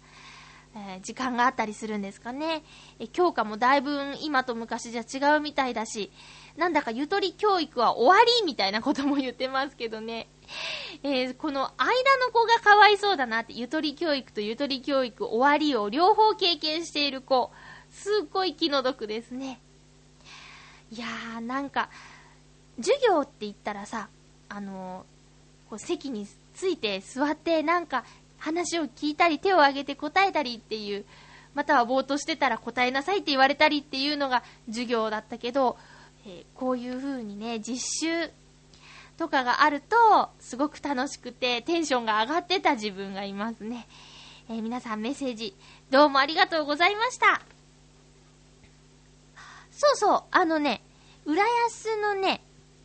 [0.74, 2.62] えー時間があったりするんですかね。
[2.98, 6.10] え教科もだいぶ今と昔じゃ違うみたいだし、
[6.56, 10.28] なんだかゆとり教育は終わりみたいなことも言ってますけどね。
[11.02, 11.88] えーこの間
[12.18, 17.50] の子がかわいそうだなって、ゆとり教育とゆとり教育終わりを両方経験している子、
[17.90, 19.60] すっごい気の毒ですね。
[20.90, 21.88] いやー、なんか、
[22.76, 24.08] 授業って言ったらさ、
[24.48, 25.12] あのー
[25.70, 28.04] こう席について座ってなんか
[28.36, 31.06] 話を聞いたり手を挙げて答えたりっていう、
[31.54, 35.78] またはぼーっとしてたら答えなさいって言われたりっていうのが授業だったけど、
[36.26, 38.30] えこういう風にね、実習
[39.18, 43.86] とかがあると、すごく楽しくてテンションが上がってた自分がいますね。
[44.48, 45.54] えー皆さんメッセージ、
[45.90, 47.42] どうもありがとうございました。
[49.70, 50.82] そうそう、あのね、
[51.24, 52.40] 浦安のね、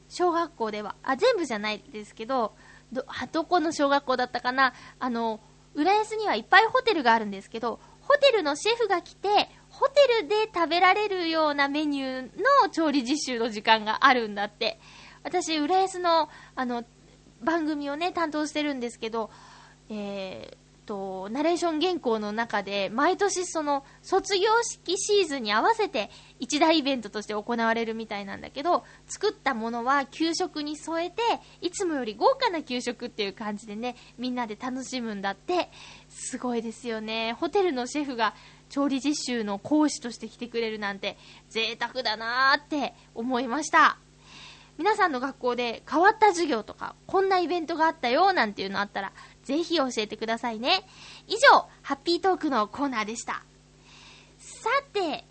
[0.10, 2.54] 小学校では、あ、全部じゃないですけど、
[2.92, 5.40] ど、はどこの小学校だったかなあの、
[5.76, 14.80] 浦安にはいっぱいホテルがあるんですけど、ホテルのシェフが来て、ホテルで食べられるようなメニューの調理実習の時間があるんだって。
[15.24, 16.84] 私、浦安の、あの、
[17.44, 19.30] 番組をね、担当してるんですけど、
[19.90, 26.10] えー、と、ナレーション原稿の中で、毎年その、卒業式シーズンに合わせて、
[26.40, 31.22] 一大イベントとして行われるみたいなんだけど、作ったものは給食に添えて、
[31.62, 35.70] いつもより豪華な給食っていう感じでね、みんなで楽しむんだって、
[36.10, 37.34] すごいですよね。
[37.34, 38.34] ホテルのシェフが
[38.70, 41.18] 調理実習の講師として来てくれるなんて、
[41.50, 43.98] 贅沢だなーって思いました。
[44.78, 49.12] 皆さんの学校で変わった授業とか、こんなイベントがあったよなんていうのあったら、
[49.44, 50.88] ぜひ教えてくださいね。
[51.28, 53.44] 以上、ハッピートークのコーナーでした。
[54.38, 55.26] さて、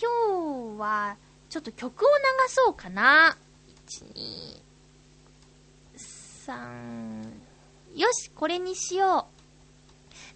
[0.00, 1.16] 今日は、
[1.50, 3.36] ちょっと曲を流そうかな。
[3.88, 4.62] 1、2、
[6.46, 9.37] 3、よし、これにしよう。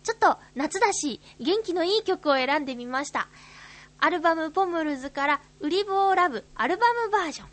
[0.02, 3.28] ちょっと夏だし、元気のいい曲を選んでみました。
[3.98, 7.48] アルバムポムルズから、ウリボーラブアルバムバージョン。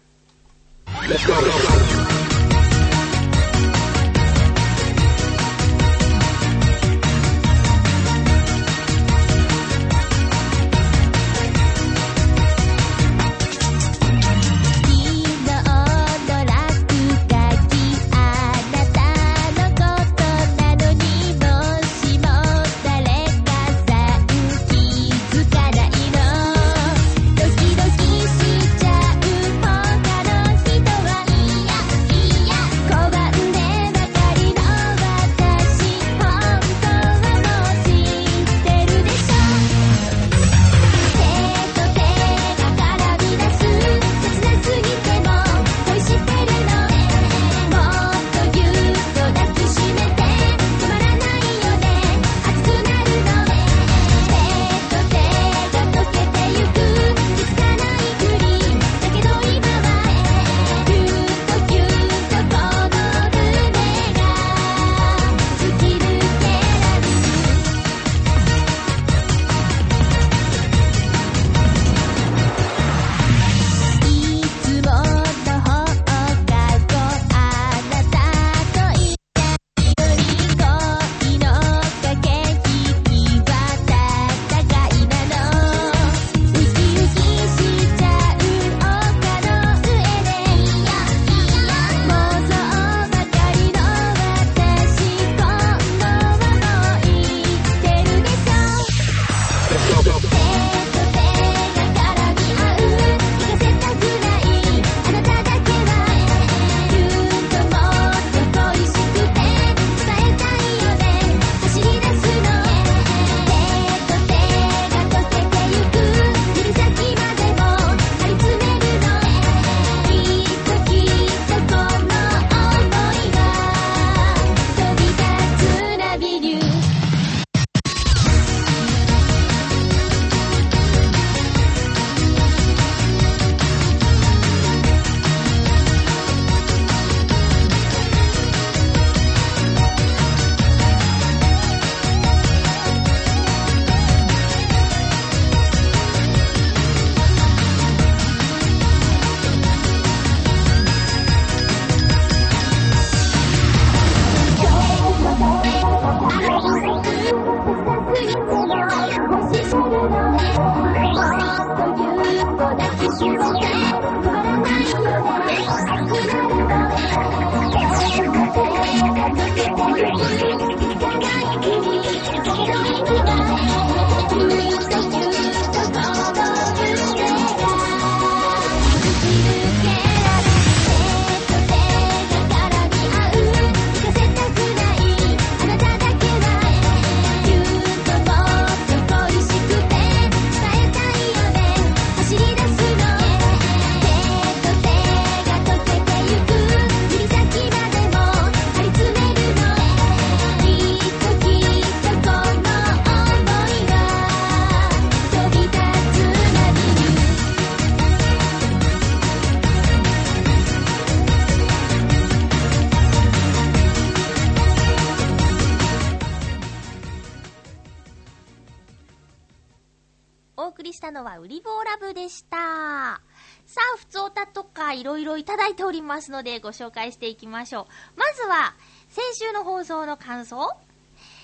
[226.19, 228.19] ますので、ご紹介していきましょう。
[228.19, 228.75] まずは、
[229.09, 230.75] 先週の放送の感想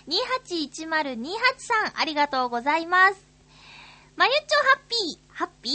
[0.08, 1.26] ?281028
[1.58, 3.16] さん、ありがとうございます。
[4.18, 5.74] まゆっちょハッピー、ハッピー。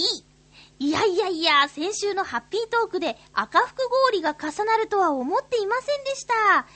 [0.79, 3.77] いやいやいや、先週のハッピートークで赤福
[4.11, 6.67] 氷が重なるとは思っていませんでした。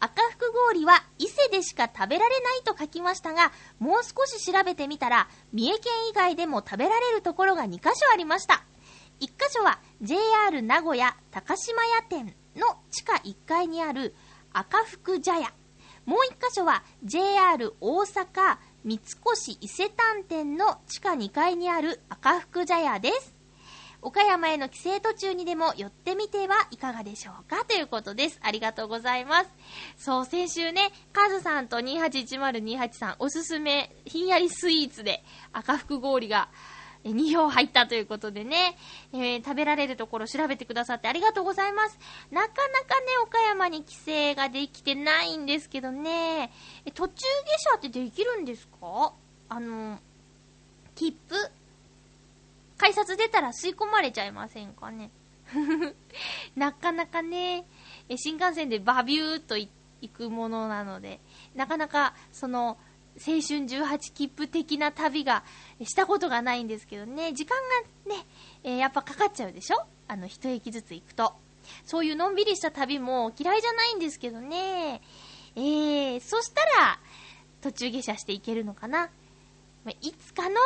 [0.00, 8.64] 赤福氷は伊勢でしか食べられないと書きましたが、もう少し調べてみたら、三重県以外でも食べられるところが2カ所ありました。
[9.20, 14.14] 1カ所は JR 名古屋高島屋店の地下1階にある
[14.52, 15.52] 赤福茶屋。
[16.04, 23.34] もう1カ所は JR 大阪三越伊勢丹店の地下2階にある赤福茶屋です。
[24.02, 27.64] 岡山への帰省途中にでも寄ってみてはいかがでしょうか？
[27.64, 28.38] ということです。
[28.42, 29.50] ありがとうございます。
[29.96, 36.50] そう、先週ね、カズさんと281028さんおすすめひんやりスイーツで赤福氷が
[37.04, 38.76] 2票入ったということでね、
[39.12, 41.98] えー食べられるところ調べてくださってありがとうございます。
[42.30, 42.52] なかな
[42.84, 46.50] かね、岡山に帰省ができてないんですけどね、
[46.84, 49.12] え途中下車ってできるんですか？
[49.48, 49.98] あの、
[50.94, 51.36] 切符？
[52.78, 55.10] 改札出たら吸い込まれちゃいませんかね？
[56.56, 57.66] なかなかね、
[58.08, 59.68] え新幹線でバビューと行
[60.12, 61.20] くものなので、
[61.54, 62.78] なかなかその
[63.18, 65.44] 青春18切符的な旅が
[65.82, 67.56] したことがないんですけどね、時間
[68.08, 68.26] がね、
[68.62, 69.76] えーやっぱかかっちゃうでしょ？
[70.08, 71.34] あの、一駅ずつ行くと。
[71.84, 75.00] そういうのんびりした旅も嫌いじゃないんですけどね。
[75.56, 77.00] えー、そしたら、
[77.62, 79.10] 途中下車していけるのかな。
[79.84, 80.56] まいつかの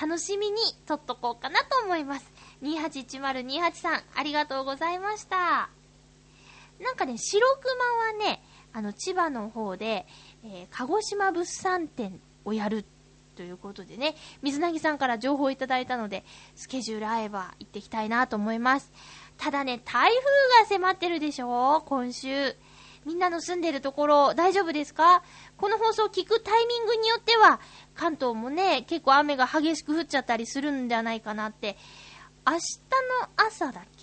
[0.00, 2.32] 楽しみに撮っとこうかなと思います。
[2.62, 5.68] 281028さん、ありがとうございました。
[6.80, 10.06] なんかね、白熊はね、あの、千葉の方で、
[10.44, 12.84] えー鹿児島物産展をやる
[13.36, 16.24] ということでね、水なぎさんから情報をいただいたので、
[16.54, 18.92] スケジュール合えば行ってきたいなと思います。
[19.38, 22.54] ただね、台風が迫ってるでしょ今週。
[23.04, 25.24] みんなの住んでるところ大丈夫ですか？
[25.56, 27.58] この放送を聞くタイミングによっては、
[27.94, 31.76] 関東もね、結構雨が激しく降っちゃったりするんじゃないかなって、
[32.46, 34.01] 明日の朝だっけ？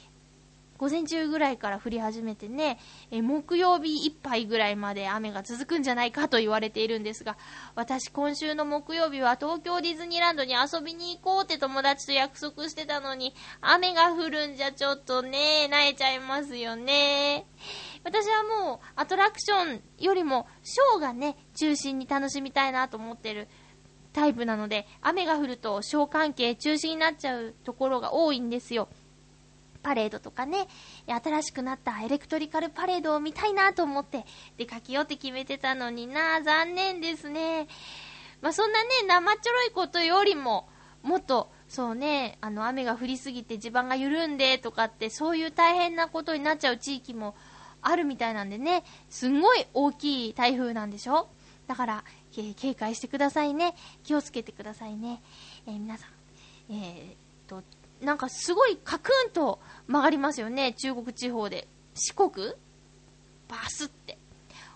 [0.80, 2.80] 午前中ぐらいから降り始めてね、
[3.12, 7.38] え木曜日いっぱいぐらいまで雨が続くんじゃないかと言われているんですが、
[7.76, 17.46] 私今週の木曜日は東京ディズニーランドに遊びに行こうって友達と約束してたのに、雨が降るんじゃちょっとね、慣れちゃいますよね。
[18.06, 23.50] 私はもうアトラクションよりもショーがね、中心に楽しみたいなと思ってる
[24.14, 28.88] タイプなので、雨が降るとショー関係中止になっちゃうところが多いんですよ。
[29.82, 30.68] パレードとかね、
[31.08, 34.26] 新しくなったエレクトリカルパレードを見たいなと思って
[34.58, 37.68] 出かけようって決めてたのにな、残念ですね。
[38.42, 40.68] まあ、そんなね、生ちょろいことよりも、
[41.04, 47.36] もっと、そうね、あの、雨が降りすぎて地盤が緩んでとかって、そういう大変なことになっちゃう地域も
[47.82, 51.30] あるみたいなんでね、すんごい大きい台風なんでしょ？
[51.68, 53.76] だから、警戒してくださいね。
[54.04, 55.22] 気をつけてくださいね。
[55.68, 57.64] えー皆さん、えーと、
[58.02, 61.68] なんかすごいカクンと曲がりますよね、中国地方で。
[61.93, 62.54] 四国？
[63.47, 64.18] バスって。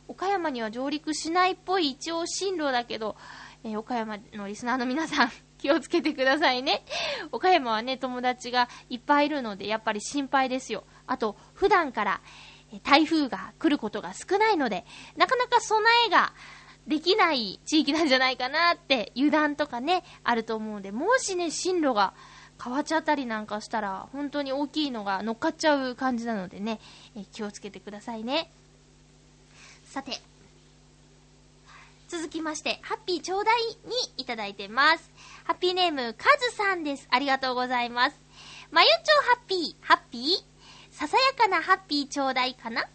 [0.07, 3.15] 岡山には上陸しないっぽい一応進路だけど、
[3.63, 6.84] えー岡山のリスナーの皆さん、 気をつけてくださいね。
[7.32, 10.84] 岡山はね、友達がいっぱいいるので、やっぱり心配ですよ。
[11.07, 12.21] あと、普段から、
[12.84, 14.84] 台風が来ることが少ないので、
[15.15, 16.34] なかなか備えが
[16.88, 22.13] できない地域なんじゃないかなって、油断とかね、あると思うので、もしね、進路が
[22.62, 26.80] 変わっちゃったりなんかしたら、本当に大きいのが乗っかっちゃう感じなのでね、
[27.16, 28.49] えー気をつけてくださいね。
[29.86, 30.20] さて、
[32.08, 33.56] 続きまして、ハッピーちょうだい
[33.88, 35.12] にいただいてます。
[35.45, 37.08] ハッピーネーム、カズさんです。
[37.10, 38.18] ありがとうございます。
[38.72, 38.93] まゆちょ
[39.36, 40.95] ハッピー、ハッピー？
[40.95, 42.88] ささやかなハッピーちょうだいかな？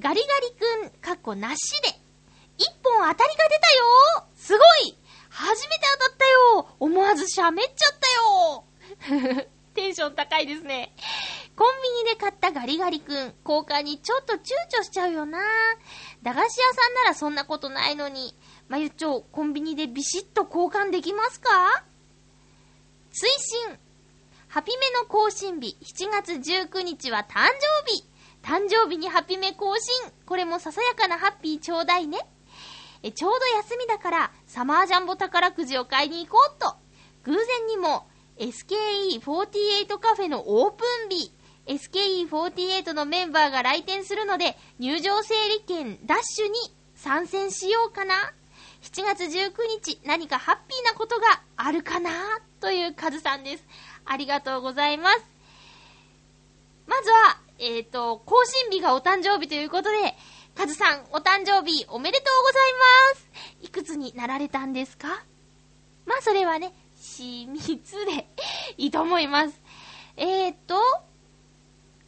[0.00, 1.88] ガリガリくん、かっこなしで、
[2.58, 3.74] 一本当たりが出た
[4.22, 4.96] よすごい
[5.28, 7.54] 初めて当たったよ思わず喋っちゃっ
[7.98, 8.12] た
[8.50, 8.64] よ
[9.74, 10.94] テンション高いですね。
[11.56, 14.38] コンビニで買ったガリガリくん、交換にちょっと躊
[14.70, 15.38] 躇しちゃうよな
[16.22, 18.34] 駄菓子屋さんならそんなことないのに、
[18.68, 21.84] まゆちょ、コンビニでビシッと交換できますか？
[23.12, 23.26] 推
[23.68, 23.78] 進
[24.48, 27.46] ハピメの更新日、7月19日は誕
[27.86, 28.04] 生日
[28.42, 32.18] 誕生日にハピメ更新これもささやかなハッピーちょうだいね。
[33.02, 36.76] え、ちょうど休みだから、サマージャンボ宝くじを買いに行こうと。
[37.24, 38.06] 偶然にも、
[38.38, 41.32] SKE48 カフェのオープン日、
[41.66, 46.52] SKE48 のメンバーが来店するので、入場整理券ダッシュに
[46.94, 48.14] 参戦しようかな。
[48.82, 49.52] 7月19
[49.84, 52.10] 日、何かハッピーなことがあるかな？
[52.60, 53.64] というカズさんです。
[54.04, 55.20] ありがとうございます。
[56.86, 60.14] まずは、えっ、と、更新日がお誕生日ということで、
[60.56, 62.72] カズさん、お誕生日おめでとうござい
[63.12, 63.66] ます。
[63.66, 65.24] いくつになられたんですか？
[66.06, 66.72] まあ、それはね、
[67.02, 67.66] 秘密
[68.06, 68.28] で
[68.76, 69.60] いいと思います。
[70.16, 70.76] えーと、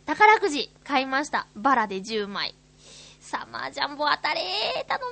[0.06, 1.48] 宝くじ買いました。
[1.56, 2.54] バラで10枚。
[3.18, 5.06] サマージャンボ当たれー頼む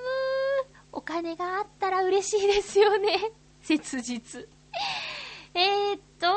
[0.73, 3.33] ーお金があったら嬉しいですよね。
[3.61, 4.49] 切実。
[5.55, 6.29] えーと、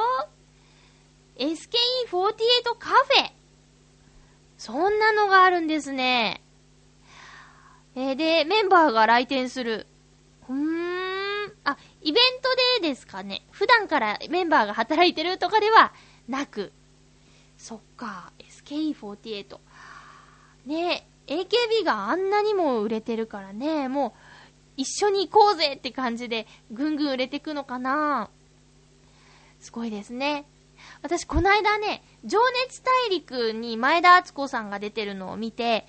[1.38, 3.32] SKE48 カフェ。
[4.58, 6.42] そんなのがあるんですね。
[7.94, 9.86] えー、で、メンバーが来店する。
[10.50, 11.05] うーん。
[12.06, 13.42] イベントでですかね。
[13.50, 15.92] 普段からメンバーが働いてるとかでは
[16.28, 16.72] なく。
[17.58, 19.58] そっか、SKE48。
[20.68, 24.12] ね、AKB があんなにも売れてるからね、もう、
[24.78, 28.30] 一緒に行こうぜって感じで、ぐんぐん売れてくのかな
[29.60, 30.46] すごいですね。
[31.02, 32.38] 私、この間ね、情
[32.68, 35.88] 熱大陸に前田敦子さんが出てるのを見て、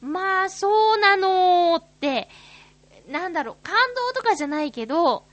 [0.00, 2.28] まあ、そうなのーって、
[3.08, 5.27] なんだろう、感動とかじゃないけど、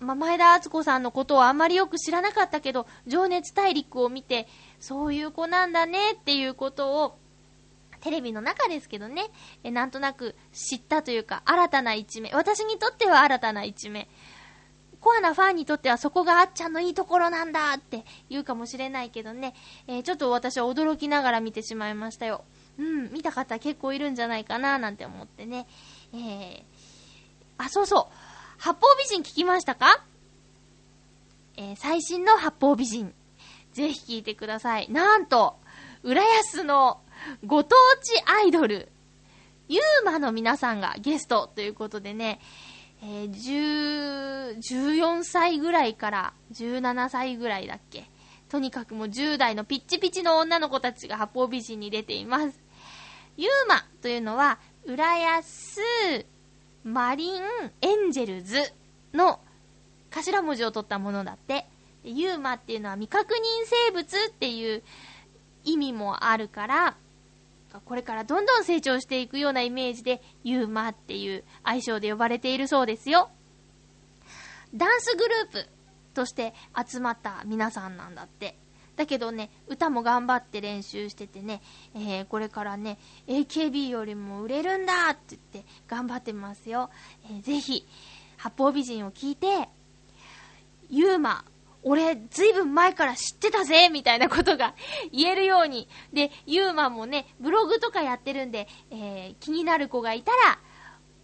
[0.00, 4.46] ま、前田敦子さんのことをあまりよく知らなかったけど、情熱大陸を見て、
[4.80, 7.18] そういう子なんだねっていうことを、
[8.00, 9.24] テレビの中ですけどね、
[9.64, 12.32] えなんとなく知ったというか、新たな一面。
[12.34, 14.06] 私にとっては新たな一面。
[15.00, 19.54] コアなファンにとってはそこがあっちゃんのいいところなんだって言うかもしれないけどね、
[19.86, 22.44] えーちょっと私は驚きながら見てしまいましたよ。
[22.78, 25.66] うん、見た方結構いるんじゃないかななんて思ってね。
[26.12, 26.62] えー、
[27.58, 28.27] あ、そうそう。
[28.58, 30.04] 八方美人聞きましたか？
[31.56, 33.14] えー最新の八方美人。
[33.72, 34.90] ぜひ聞いてください。
[34.90, 35.56] なんと、
[36.02, 37.00] 浦安の
[37.46, 38.88] ご当地アイドル、
[39.68, 42.40] ユーマの皆さんがゲストということでね、
[43.02, 48.10] えー、10 14歳ぐらいから17歳ぐらいだっけ
[48.48, 52.60] とにかくもう10代のピッチピチの女の子たちが八方美人に出ています。
[53.36, 55.80] ユーマというのは、浦安
[56.84, 57.42] マリン
[57.80, 58.72] エンジェルズ
[59.12, 59.40] の
[60.10, 61.66] 頭文字を取ったものだって。
[62.04, 63.38] ユーマっていうのは未確認
[63.86, 64.82] 生物っていう
[65.64, 66.96] 意味もあるから、
[67.84, 73.30] これからどんどん成長していくようなイメージで、ユーマっていう愛称で呼ばれているそうですよ。
[74.74, 75.68] ダンスグループ
[76.14, 76.54] として
[76.86, 78.56] 集まった皆さんなんだって。
[78.98, 81.62] だけどね、歌も頑張って練習しててね、
[81.94, 86.90] えーこれからね、AKB よりも売れるんだって言って頑張ってますよ。
[87.30, 87.86] えーぜひ、
[88.38, 89.68] 八方美人を聞いて、
[90.90, 91.44] ユーマ、
[91.84, 94.74] 俺、ずいぶん前から知ってたぜみたいなことが
[95.12, 95.86] 言えるように。
[96.12, 100.58] で、ユーマもね、ブログとかやってるんで、えー気になる子がいたら、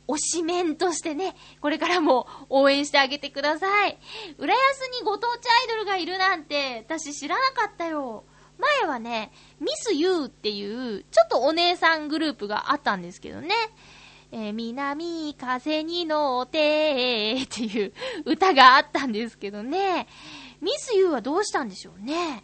[0.07, 3.99] 推しメンとしてね、これからも応援してあげてください。
[4.39, 8.25] 浦安にご当地アイドルがいるなんて、私知らなかったよ。
[8.59, 13.55] 前はね、ミスユーっていう、ちょっとお姉さんグループがあったんですけどね。
[14.33, 17.93] えー南風に乗ってっていう
[18.25, 20.09] 歌があったんですけどね。
[20.61, 22.43] ミスユーはどうしたんでしょうね。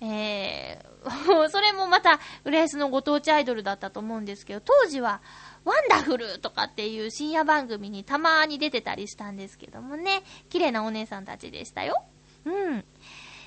[0.00, 5.22] えー、 それもまた、浦安のご当地アイドルだったと思うんですけど、当時は、
[5.68, 12.02] ワンダフルとかっていう深夜番組にたまに出てたりしたんですけどもね、綺麗なお姉さんたちでしたよ。
[12.44, 12.84] うん。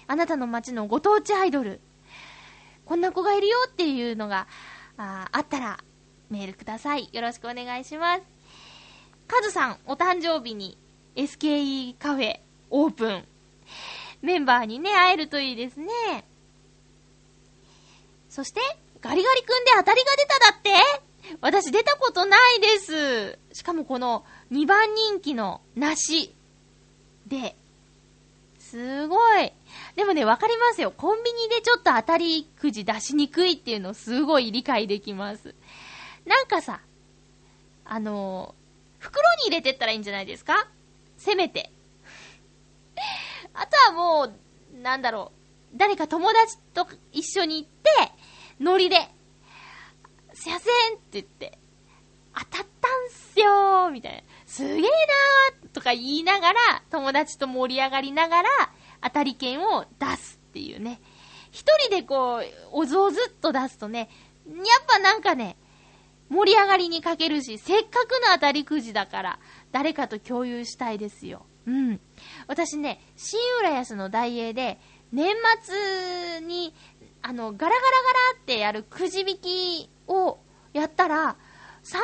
[0.07, 1.81] あなたの街のご当地アイドル、
[2.85, 4.47] こんな子がいるよっていうのが、
[4.97, 5.79] ああったら、
[6.29, 7.09] メールください。
[7.11, 8.23] よろしくお願いします。
[9.27, 10.77] カズさん、お誕生日に
[11.15, 13.27] SKE カフェオープン。
[14.21, 15.87] メンバーにね、会えるといいですね。
[18.29, 18.61] そして、
[19.01, 21.10] ガリガリ君で当たりが出ただって
[21.41, 23.39] 私出たことないです。
[23.53, 26.33] しかもこの2番人気の梨
[27.27, 27.55] で、
[28.59, 29.51] すごい。
[29.95, 30.91] でもね、わかりますよ。
[30.91, 35.53] コンビニでちょっと当たりくじ出しにくいっていうのすごい理解できます。
[36.25, 36.81] なんかさ、
[37.85, 38.61] あのー
[39.01, 40.67] 袋に入れてったらいいんじゃないですか？
[41.17, 41.71] せめて。
[43.53, 45.31] あとはもう、なんだろ
[45.73, 45.77] う。
[45.77, 48.11] 誰か友達と一緒に行って、
[48.59, 49.09] ノリで、
[50.41, 51.59] すいませんって言って、
[52.33, 54.23] 当たったんすよみたいな。
[54.47, 58.49] すげえなーとか言いながら、友達と盛り上がりながら、
[59.03, 60.99] 当たり券を出すっていうね。
[61.51, 64.09] 一人でこう、おずおずっと出すとね、
[64.47, 65.57] やっぱなんかね、
[66.29, 69.39] 盛り上がりに欠けるし、せっかくの当たりくじだから、
[69.71, 71.45] 誰かと共有したいですよ。
[71.67, 72.01] うん。
[72.47, 74.79] 私ね、新浦安の大英で、
[75.11, 76.73] 年末に、
[77.21, 80.39] あの、ガラガラガラってやるくじ引きを
[80.73, 81.37] やったら、
[81.83, 81.97] 3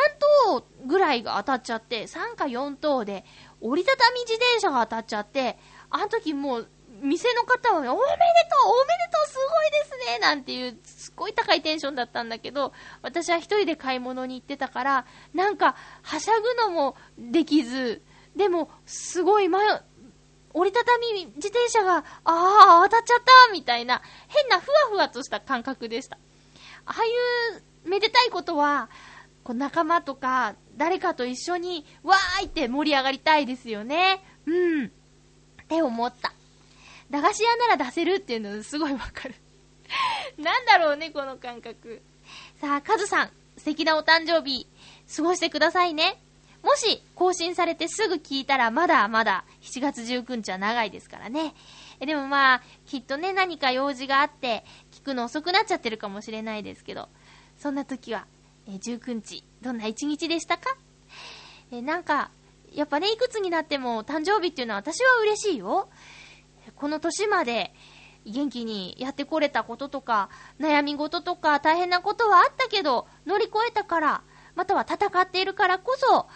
[0.48, 3.26] 等ぐらいが当たっちゃって、3か4等で、
[3.62, 5.58] 折りたたみ自転車が当たっちゃって、
[5.90, 6.70] あの時もう、
[7.02, 18.02] 店の方はね、おめでとうおめでとうすごいですねなんていう、すっごい高いテンションだったんだけど、私は一人で買い物に行ってたから、なんか、はしゃぐのもできず、
[18.36, 19.60] でも、すごい、ま、
[20.54, 26.18] 折りたたみ自転車が、ああ、当たっちゃったみたいな、変なふわふわとした感覚でした。
[26.86, 27.10] ああい
[27.58, 28.90] う、めでたいことは、
[29.44, 34.24] こう仲間とか、誰かと一緒に、わーいって盛り上がりたいですよね。
[34.46, 34.86] うん。
[34.86, 34.90] っ
[35.68, 36.34] て思った。
[37.10, 39.36] 駄菓子屋なら出せるっていうのすごいわかる。
[40.38, 42.02] なんだろうね、この感覚。
[42.60, 44.68] さあ、カズさん、素敵なお誕生日、
[45.16, 46.22] 過ごしてくださいね。
[46.64, 51.54] もし、更新されてすぐ聞いたら、まだまだ、7月19日は長いですからね。
[52.00, 57.10] えでもまあ、きっとね、何か用事があって、聞くの遅くなっちゃってるかもしれないですけど、
[57.58, 58.26] そんな時は、
[58.68, 60.76] え19日、どんな一日でしたか？
[61.72, 62.30] えなんか、
[62.72, 65.90] やっぱね、いくつになっても誕生日っていうのは私は嬉しいよ。
[66.76, 67.74] この年まで
[68.26, 70.30] 元気にやってこれたこととか、
[70.60, 74.22] 悩み事とか大変なことはあったけど、乗り越えたから、
[74.56, 76.28] または戦っているからこそ、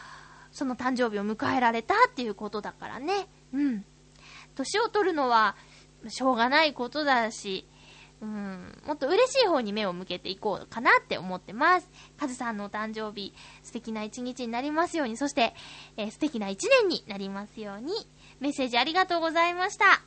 [0.52, 3.28] その誕生日を迎えられたっていうことだからね。
[3.54, 3.86] うん。
[4.56, 5.56] 年を取るのは、
[6.08, 7.68] しょうがないことだし、
[8.22, 11.90] うん、もっと嬉しい方に目を向けていこうかなって思ってます。
[12.20, 15.56] カズさんのお誕生日、素敵な一日になりますように、そして、
[15.98, 17.94] えー素敵な一年になりますように、
[18.40, 20.02] メッセージありがとうございました。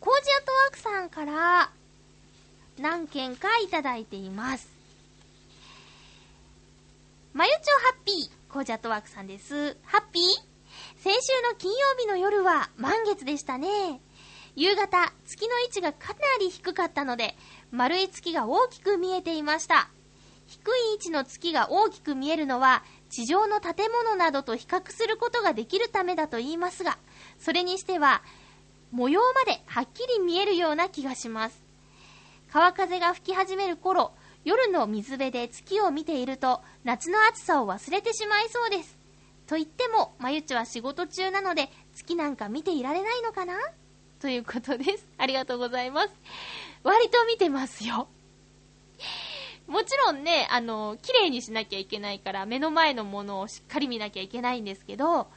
[0.00, 1.70] コージアトワークさんから、
[2.78, 4.68] 何件かいただいています。
[7.34, 9.76] まゆちょハッピー、コージアトワークさんです。
[9.84, 10.54] ハッピー
[10.96, 14.00] 先週の金曜日の夜は満月でしたね。
[14.56, 17.36] 夕方、月の位置がかなり低かったので、
[17.72, 19.88] 丸い月が大きく見えていました。
[20.46, 26.98] 低い位置の月が大きく見えるのは、地上の建物などと比較することができるためだと言いますが、
[27.38, 28.22] それにしては、
[28.92, 31.60] 模様まではっきり見えるような気がします。
[32.52, 34.12] 川風が吹き始める頃、
[34.44, 38.96] 夜の水辺で月を見ていると、夏の暑さを忘れてしまいそうです。
[39.48, 43.54] と言っても、まゆちは仕事中なので、月なんか見ていられないのかな？
[44.24, 45.06] ということです。
[45.18, 46.08] ありがとうございます。
[46.82, 48.08] 割と見てますよ。
[49.66, 55.28] もちろんね、あの、綺麗にしなきゃいけないから、目の前のものをしっかり見なきゃいけないんですけど、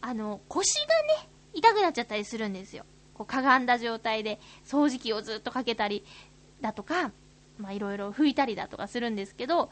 [0.00, 0.86] あの、腰が
[1.22, 2.84] ね、痛くなっちゃったりするんですよ。
[3.14, 6.04] こう、かがんだ状態で、掃除機をずっとかけたり、
[6.60, 7.12] だとか、
[7.56, 9.70] まあ、いろいろ拭いたりだとかするんですけど、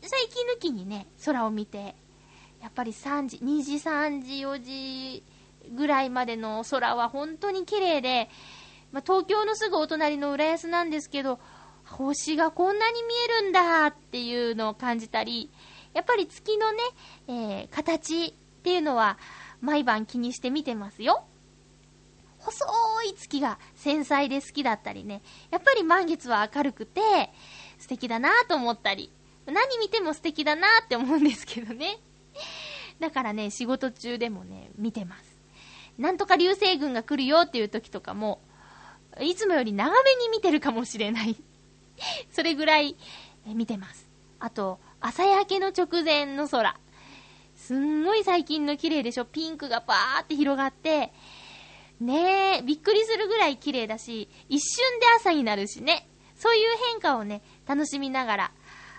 [0.00, 1.96] 最近抜きにね、空を見て、
[2.62, 5.24] やっぱり3時、2時、3時、4時
[5.74, 8.28] ぐらいまでの空は本当に綺麗で、
[8.92, 11.38] まあ、東京のすぐお隣の浦安なんですけど、
[11.84, 13.08] 星がこんなに見
[13.40, 15.50] えるんだっていうのを感じたり、
[15.94, 16.78] やっぱり月のね、
[17.28, 19.18] えー形っていうのは
[19.60, 21.24] 毎晩気にして見てますよ。
[22.38, 22.64] 細
[23.04, 27.00] い月が繊細で好きだったりね、やっぱり満月は明るくて
[27.78, 29.10] 素敵だなと思ったり、
[29.46, 31.98] 何見ても素敵だなって思うんですけどね。
[32.98, 35.35] だからね、仕事中でもね、見てます。
[35.98, 38.40] なんとか流星群が来るよっていう時とかも、
[39.20, 41.36] いつもより長めに見てるかもしれない。
[42.30, 42.96] それぐらい
[43.46, 44.06] 見てます。
[44.38, 46.78] あと、朝焼けの直前の空。
[47.56, 51.12] すんごい最近の綺麗でしょピンクがバーって広がって、
[52.00, 56.06] ねえ、びっくりするぐらい綺麗だし、一瞬で朝になるしね。
[56.36, 58.52] そういう変化をね、楽しみながら、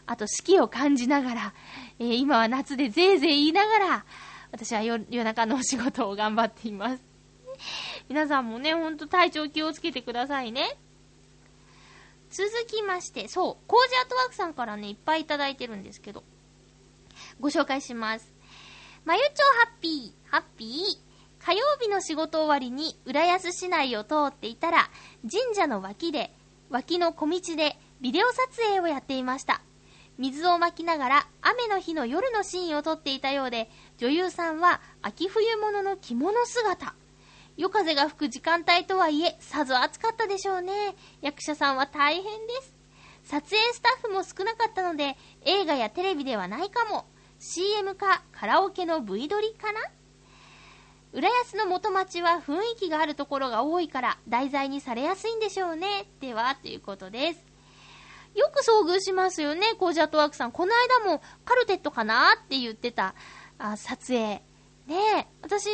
[0.07, 1.53] あと四季を感じながら、
[1.99, 4.05] えー今は夏でぜいぜい言いながら、
[4.51, 7.03] 私は夜中のお仕事を頑張っています。
[8.09, 10.77] 皆さんもね、ほんと体調気をつけてくださいね。
[12.29, 16.23] 続きまして、そう、コージアートワークさんからね、いっぱいいただいてるんですけど、
[17.39, 18.33] ご紹介します。
[19.05, 21.07] まゆちょハッピー、ハッピー。
[21.39, 24.89] 火曜日の仕事終わりに浦安市内を通っていたら、
[25.21, 26.35] 神社の脇で、
[26.69, 29.61] 脇の小道でビデオ撮影をやっていました。
[30.17, 36.95] 水をまきながら雨の日の夜のシーンを撮っていたようで、女優さんは秋冬物の着物姿。
[37.55, 40.95] 夜風が吹く時間帯とはいえ、さぞ暑かったでしょうね。
[41.21, 42.75] 役者さんは大変です。
[43.23, 47.05] 撮影スタッフも少なかったので、映画やテレビではないかも。
[47.39, 49.79] CM かカラオケの V 撮りかな
[51.13, 56.05] 浦安の元町は雰囲気があるところが多いから題材にされやすいんでしょうね。
[56.19, 57.46] では、ということです。
[58.37, 60.51] よく遭遇しますよね、コージャットワークさん。
[60.51, 60.71] この
[61.03, 63.15] 間もカルテットかなって言ってた
[63.57, 64.43] あ撮影。
[64.85, 65.67] ね、私、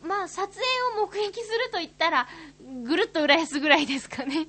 [0.00, 0.64] まあ撮影
[1.02, 2.28] を目撃すると言ったら、
[2.84, 4.46] ぐるっと浦安ぐらいですかね。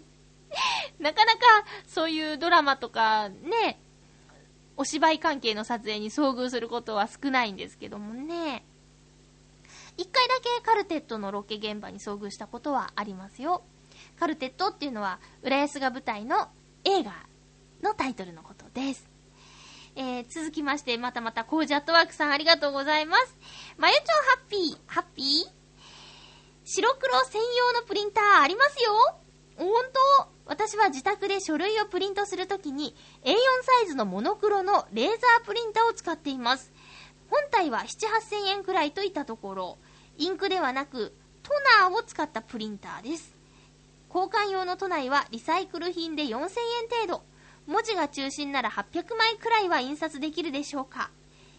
[0.99, 1.39] なかなか
[1.87, 3.81] そういうドラマとかね、
[4.77, 8.63] お芝居関係の撮影に遭遇することは少ないんですけどもね。
[9.97, 13.63] 一回だけカルテットのロケ現場に遭遇したことはありますよ。
[14.19, 16.49] カルテットっていうのは、浦安が舞台の
[16.85, 17.11] 映画
[17.81, 19.09] のタイトルのことです。
[19.95, 23.37] えー、続きまして、またまたコージャットワークさんありがとうございます。
[23.77, 25.63] まゆちょハッピー、ハッピー？
[26.65, 28.93] 白黒専用のプリンターありますよ
[29.57, 29.99] ほんと
[30.45, 36.71] 私は自宅で書類をプリントするときに A4 サイズのモノクロのレーザープリンターを使っています。
[37.29, 39.77] 本体は7、8000円くらいといったところ、
[40.17, 41.13] インクではなく
[41.43, 43.32] トナーを使ったプリンターです。
[44.13, 46.47] 交換用の都内はリサイクル品で4000円
[47.07, 47.23] 程度。
[47.65, 51.09] 文字が中心なら800枚くらいは印刷できるでしょうか。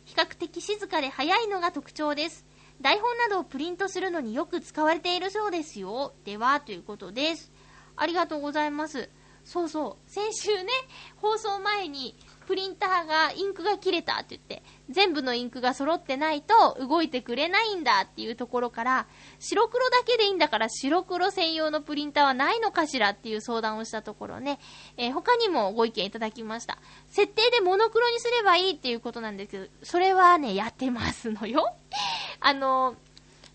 [0.05, 2.47] 比較的静かで早いのが特徴です。
[2.81, 6.13] 台本などをプリントするのによく使われているそうですよ。
[6.25, 7.51] では、ということです。
[7.97, 9.09] ありがとうございます。
[9.45, 10.11] そうそう。
[10.11, 10.69] 先週ね、
[11.17, 19.07] 放送前に、プリンターが、インクが切れたって言って、全部のインクが揃ってないと動いてくれないんだっていうところから、
[19.39, 24.59] 白黒だけでいいんだから白黒専用のプリンターはないのかしらっていう相談をしたところね、
[24.97, 26.79] えー他にもご意見いただきました。
[27.09, 31.75] 設定でモノクロにすればいいっていうことなんですけど、それはね、やってますのよ。
[32.41, 32.97] あの、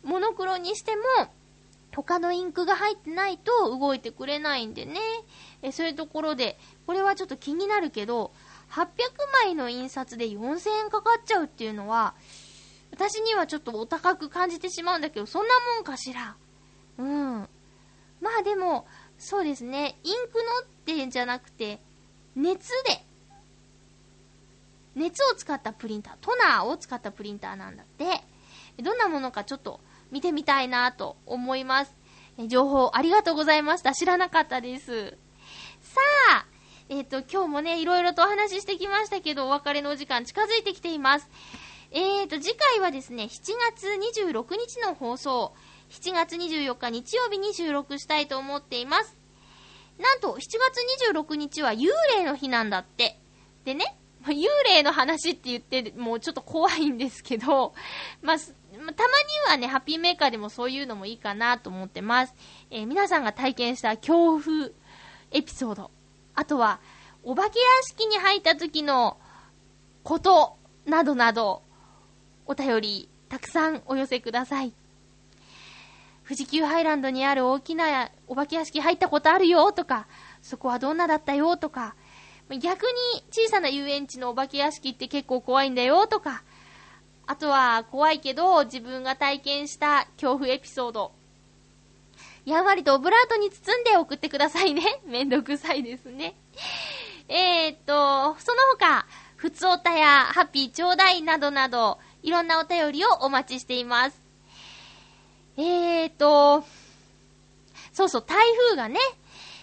[0.04, 1.04] モノクロにしても、
[1.96, 5.00] 他のインクが入ってないと動いてくれないんでね。
[5.62, 8.32] えそういうところで、これはちょっと気になるけど、
[8.72, 8.88] 800
[9.44, 12.14] 枚の印刷で4000円かかっちゃうっていうのは、
[12.92, 16.36] 私にはちょっとお高く感じてしまうんだけど、そんなもんかしら。
[16.98, 17.50] うん。
[18.22, 21.80] まあでも、そうですね、インクのってんじゃなくて、
[22.36, 23.06] 熱で、
[24.96, 28.24] 熱を使ったプリンター、トナーを使ったプリンターなんだって。
[28.82, 31.96] どんなものかちょっと見てみたいなと思います。
[32.48, 33.94] 情報ありがとうございました。
[33.94, 35.18] 知らなかったです。
[35.82, 36.02] さ
[36.32, 36.46] あ、
[36.92, 41.30] えっ、と、今日もね、いろいろとお話ししてきましたけど、お別れのお時間近づいてきています。
[41.92, 43.88] えっ、と、次回はですね、7月
[44.32, 45.54] 26日の放送、
[45.92, 49.16] 7月24日日曜日に収録したいと思っています。
[50.00, 53.20] なんと、7月26日は幽霊の日なんだって。
[53.66, 57.76] でね、幽霊の話って言って、もうちょっと怖いんですけど、
[58.24, 58.44] まあた
[58.78, 58.94] まに
[59.48, 62.34] はね、ハッピーメーカーでもそういうのもいいかなと思ってます。
[62.72, 64.70] えー皆さんが体験した恐怖
[65.32, 65.92] エピソード、
[66.40, 66.80] あとは、
[67.22, 69.18] お化け屋敷に入った時の
[70.04, 71.64] ことなどなど、
[72.46, 74.72] お便りたくさんお寄せください。
[76.24, 80.08] 富士急ハイランドにある大きなお化け屋敷入ったことあるよとか、
[80.42, 81.94] そこはどんなだったよとか、
[82.50, 86.44] 逆に小さな遊園地のお化け屋敷って結構怖いんだよとか、
[87.28, 91.19] あとは怖いけど自分が体験した恐怖エピソード。
[92.46, 95.02] やんわりとオブラートに包んで送ってくださいね。
[95.06, 96.36] めんどくさいですね。
[97.28, 104.22] えー、っと、その他、ふつおたやハッピーちょうだいなどなど、いろんなお便りをお待ちしています。
[105.58, 106.66] えー、っと、
[107.94, 108.38] そうそう、台
[108.70, 109.00] 風がね、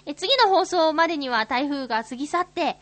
[0.05, 2.79] え次の放送までには台風が過ぎ去って、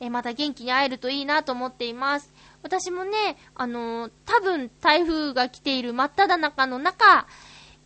[0.00, 2.32] えまた元気に会えるといいなと思っています。
[2.62, 7.26] 私もね、あのー多分台風が来ている真っ只中の中、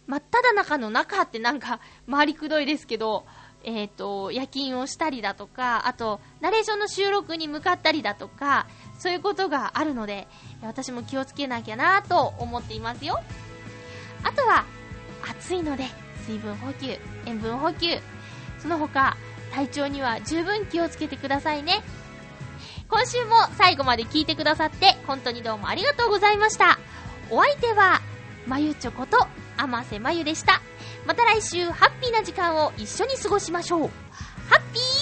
[0.09, 1.81] 真っ只中の中ってなんか
[2.11, 3.27] 回りくどいですけど、
[3.63, 8.67] えっ、と、夜勤をしたりだとか、あと、ナレーションの収録に向かったりだとか、
[8.99, 10.27] そういうことがあるので、
[10.63, 13.21] 私も気をつけなきゃなと思っていますよ。
[14.23, 14.65] あとは、
[15.31, 15.85] 暑いので、
[16.25, 16.97] 水分補給、
[17.27, 17.99] 塩分補給、
[18.61, 19.17] その他、
[19.53, 21.83] 体調には十分気をつけてくださいね。
[22.89, 26.79] 今週も最後まで聞いてくださって、本当にどうもありがとうございました。
[27.31, 28.01] お相手は、
[28.47, 29.27] まゆちょこと、
[29.59, 30.63] 天瀬まゆでした。
[31.07, 33.91] また来週ハッピーな時間を一緒に過ごしましょう。
[34.49, 34.98] ハッピー